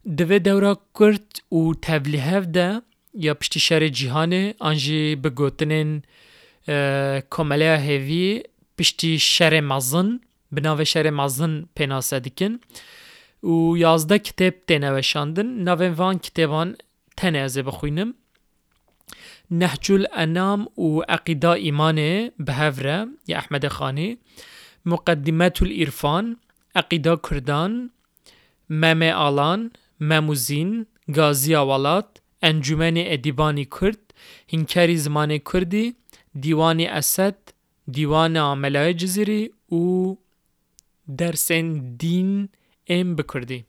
[0.06, 2.82] دو دورا کرد او تبلی ده
[3.14, 6.02] یا پشتی شهر جیهانه آنجی بگوتنین
[7.30, 8.44] کمالی هفی
[8.78, 10.20] پشتی شهر مزن
[10.52, 12.60] بناوه شهر مزن پیناسه دیکن
[13.42, 16.76] او یازده کتب تنوه شاندن نوه وان کتبان
[17.18, 18.14] تنه ازه بخوینم.
[19.52, 24.18] نحجول انام او اقیده ایمانه به هفره یا احمد خانی.
[24.86, 26.38] مقدمت الارفان
[26.76, 27.90] اقیده کردان
[28.70, 29.72] ممه آلان.
[30.10, 30.86] مموزین،
[31.18, 34.04] گازی اولاد، انجمن ادیبان کرد،
[34.54, 35.86] هنکری زمان کردی،
[36.40, 37.38] دیوان اسد،
[37.92, 39.42] دیوان عملای جزیری
[39.72, 40.16] و
[41.18, 42.50] درسن دین
[42.88, 43.66] ام بکردی.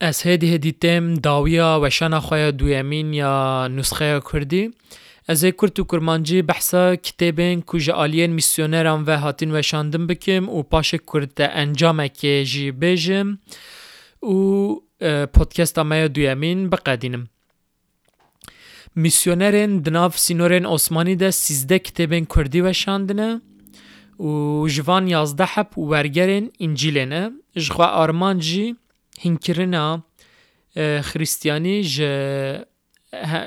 [0.00, 4.70] از هدی هدی تم داویا وشان خواه دویمین یا نسخه کردی،
[5.28, 10.62] از ای کرد و کرمانجی بحثا کتابین کجا آلین میسیونران و هاتین وشاندم بکیم او
[10.62, 12.70] پاش کرد انجام که جی
[14.24, 14.80] و
[15.26, 17.30] پادکستام هم دویمین باقی دیم.
[18.96, 23.42] میشینرین دناف سینورین اسمنی ده سیدک تبدیل کردی و شدند.
[24.20, 27.30] و جوانی از ده حب ورگرین انجیل نه.
[27.56, 28.76] جو آرمانجی
[31.02, 31.96] خریستیانی ج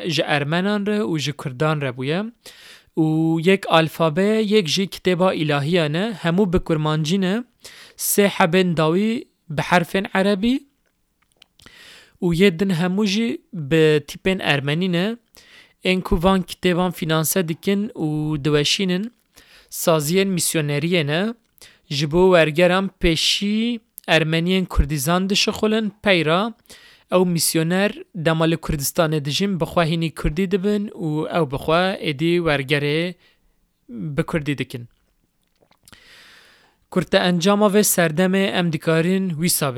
[0.08, 2.34] ج ارمنان و ج کردان ربویم.
[2.98, 7.44] و یک آلفابه یک ج کتاب الهیانه همو به کردمنجی نه.
[8.16, 10.67] داوی حبندایی به حرفان عربی
[12.20, 13.06] او یه دن همو
[13.54, 15.18] به تیپن ارمنی نه
[15.82, 19.12] این که وان فینانسه دیکن او دوشینن
[19.70, 21.34] سازیین میسیونریه نه
[21.90, 26.54] جبو ورگرم پیشی ارمانیین کردیزان دشه خولن پیرا
[27.12, 27.92] او میسیونر
[28.26, 33.16] دمال کردستان دیجن بخواه هینی کردی دبن او او بخواه ایدی ورگره
[34.18, 34.88] بکردی دیکن
[36.96, 39.72] کرده انجام و سردم امدیکارین وی سا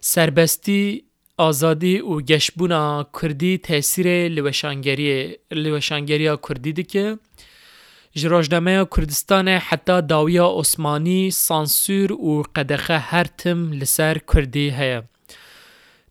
[0.00, 1.07] سربستی
[1.38, 7.18] آزادی او گشبونا کردی تاثیر لوشانگری لوشانگری کردی دی که
[8.14, 15.04] جراجنمه کردستان حتی داویا عثمانی سانسور و قدخه هرتم لسر کردی هیا.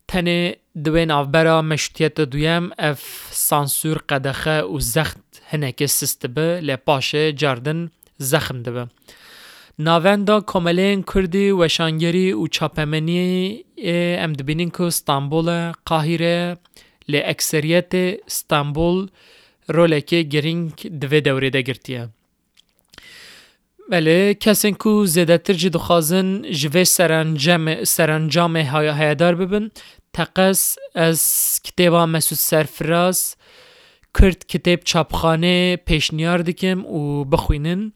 [0.08, 5.18] تنه دوین آفبرا مشتیت دویم اف سانسور قدخه و زخت
[5.50, 8.88] هنکه سست به لپاشه جاردن زخم ده
[9.80, 13.64] ناوندا کوملین کردی و شانگری و چاپمنی
[14.24, 16.58] ام دبینین که استانبول قاهره
[17.08, 17.96] لی اکثریت
[18.28, 19.08] استانبول
[19.68, 22.10] رولکی گرینگ دو دوری ده گرتیه.
[23.92, 29.72] بله کسین کو زیده تر جی دخوازن جوی سرانجام, سرانجام هایدار ببن
[30.14, 31.22] تقس از
[31.64, 33.36] کتیبا مسود سرفراز
[34.20, 37.92] کرد کتیب چاپخانه پیشنیار دیکیم و بخوینن.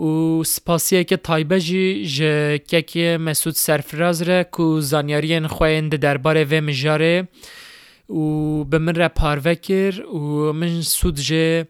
[0.00, 6.44] او سپاسی ای که تایبه جی جه ککی مسود سرفراز ره کو زانیارین خوینده درباره
[6.44, 7.28] و مجاره
[8.06, 11.66] او به من را پاروه کر او من سود جه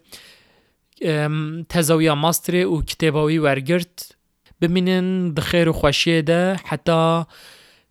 [1.68, 4.14] تزاویا ماستر او کتباوی ورگرد
[4.60, 7.26] بمینن دخیر و خوشیه ده حتا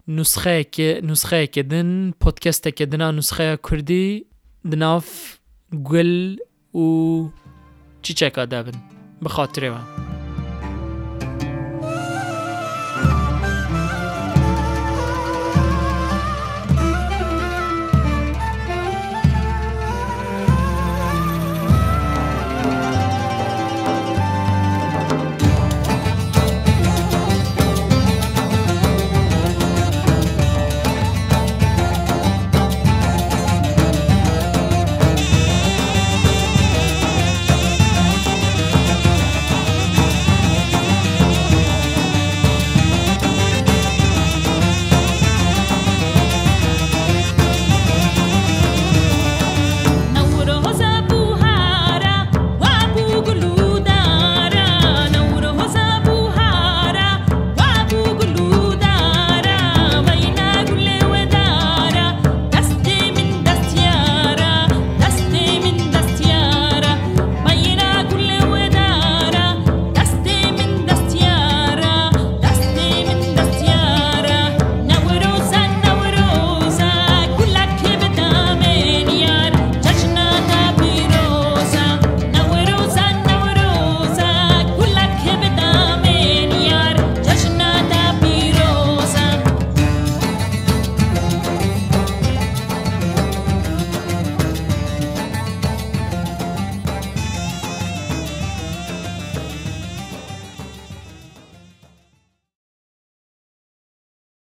[0.08, 4.26] نسخه که نسخه که دن پودکست که دن نسخه کردی
[4.72, 5.38] دناف
[5.84, 6.36] گل
[6.72, 7.32] او
[8.02, 8.74] چیچه که دبن
[9.24, 10.09] بخاطره من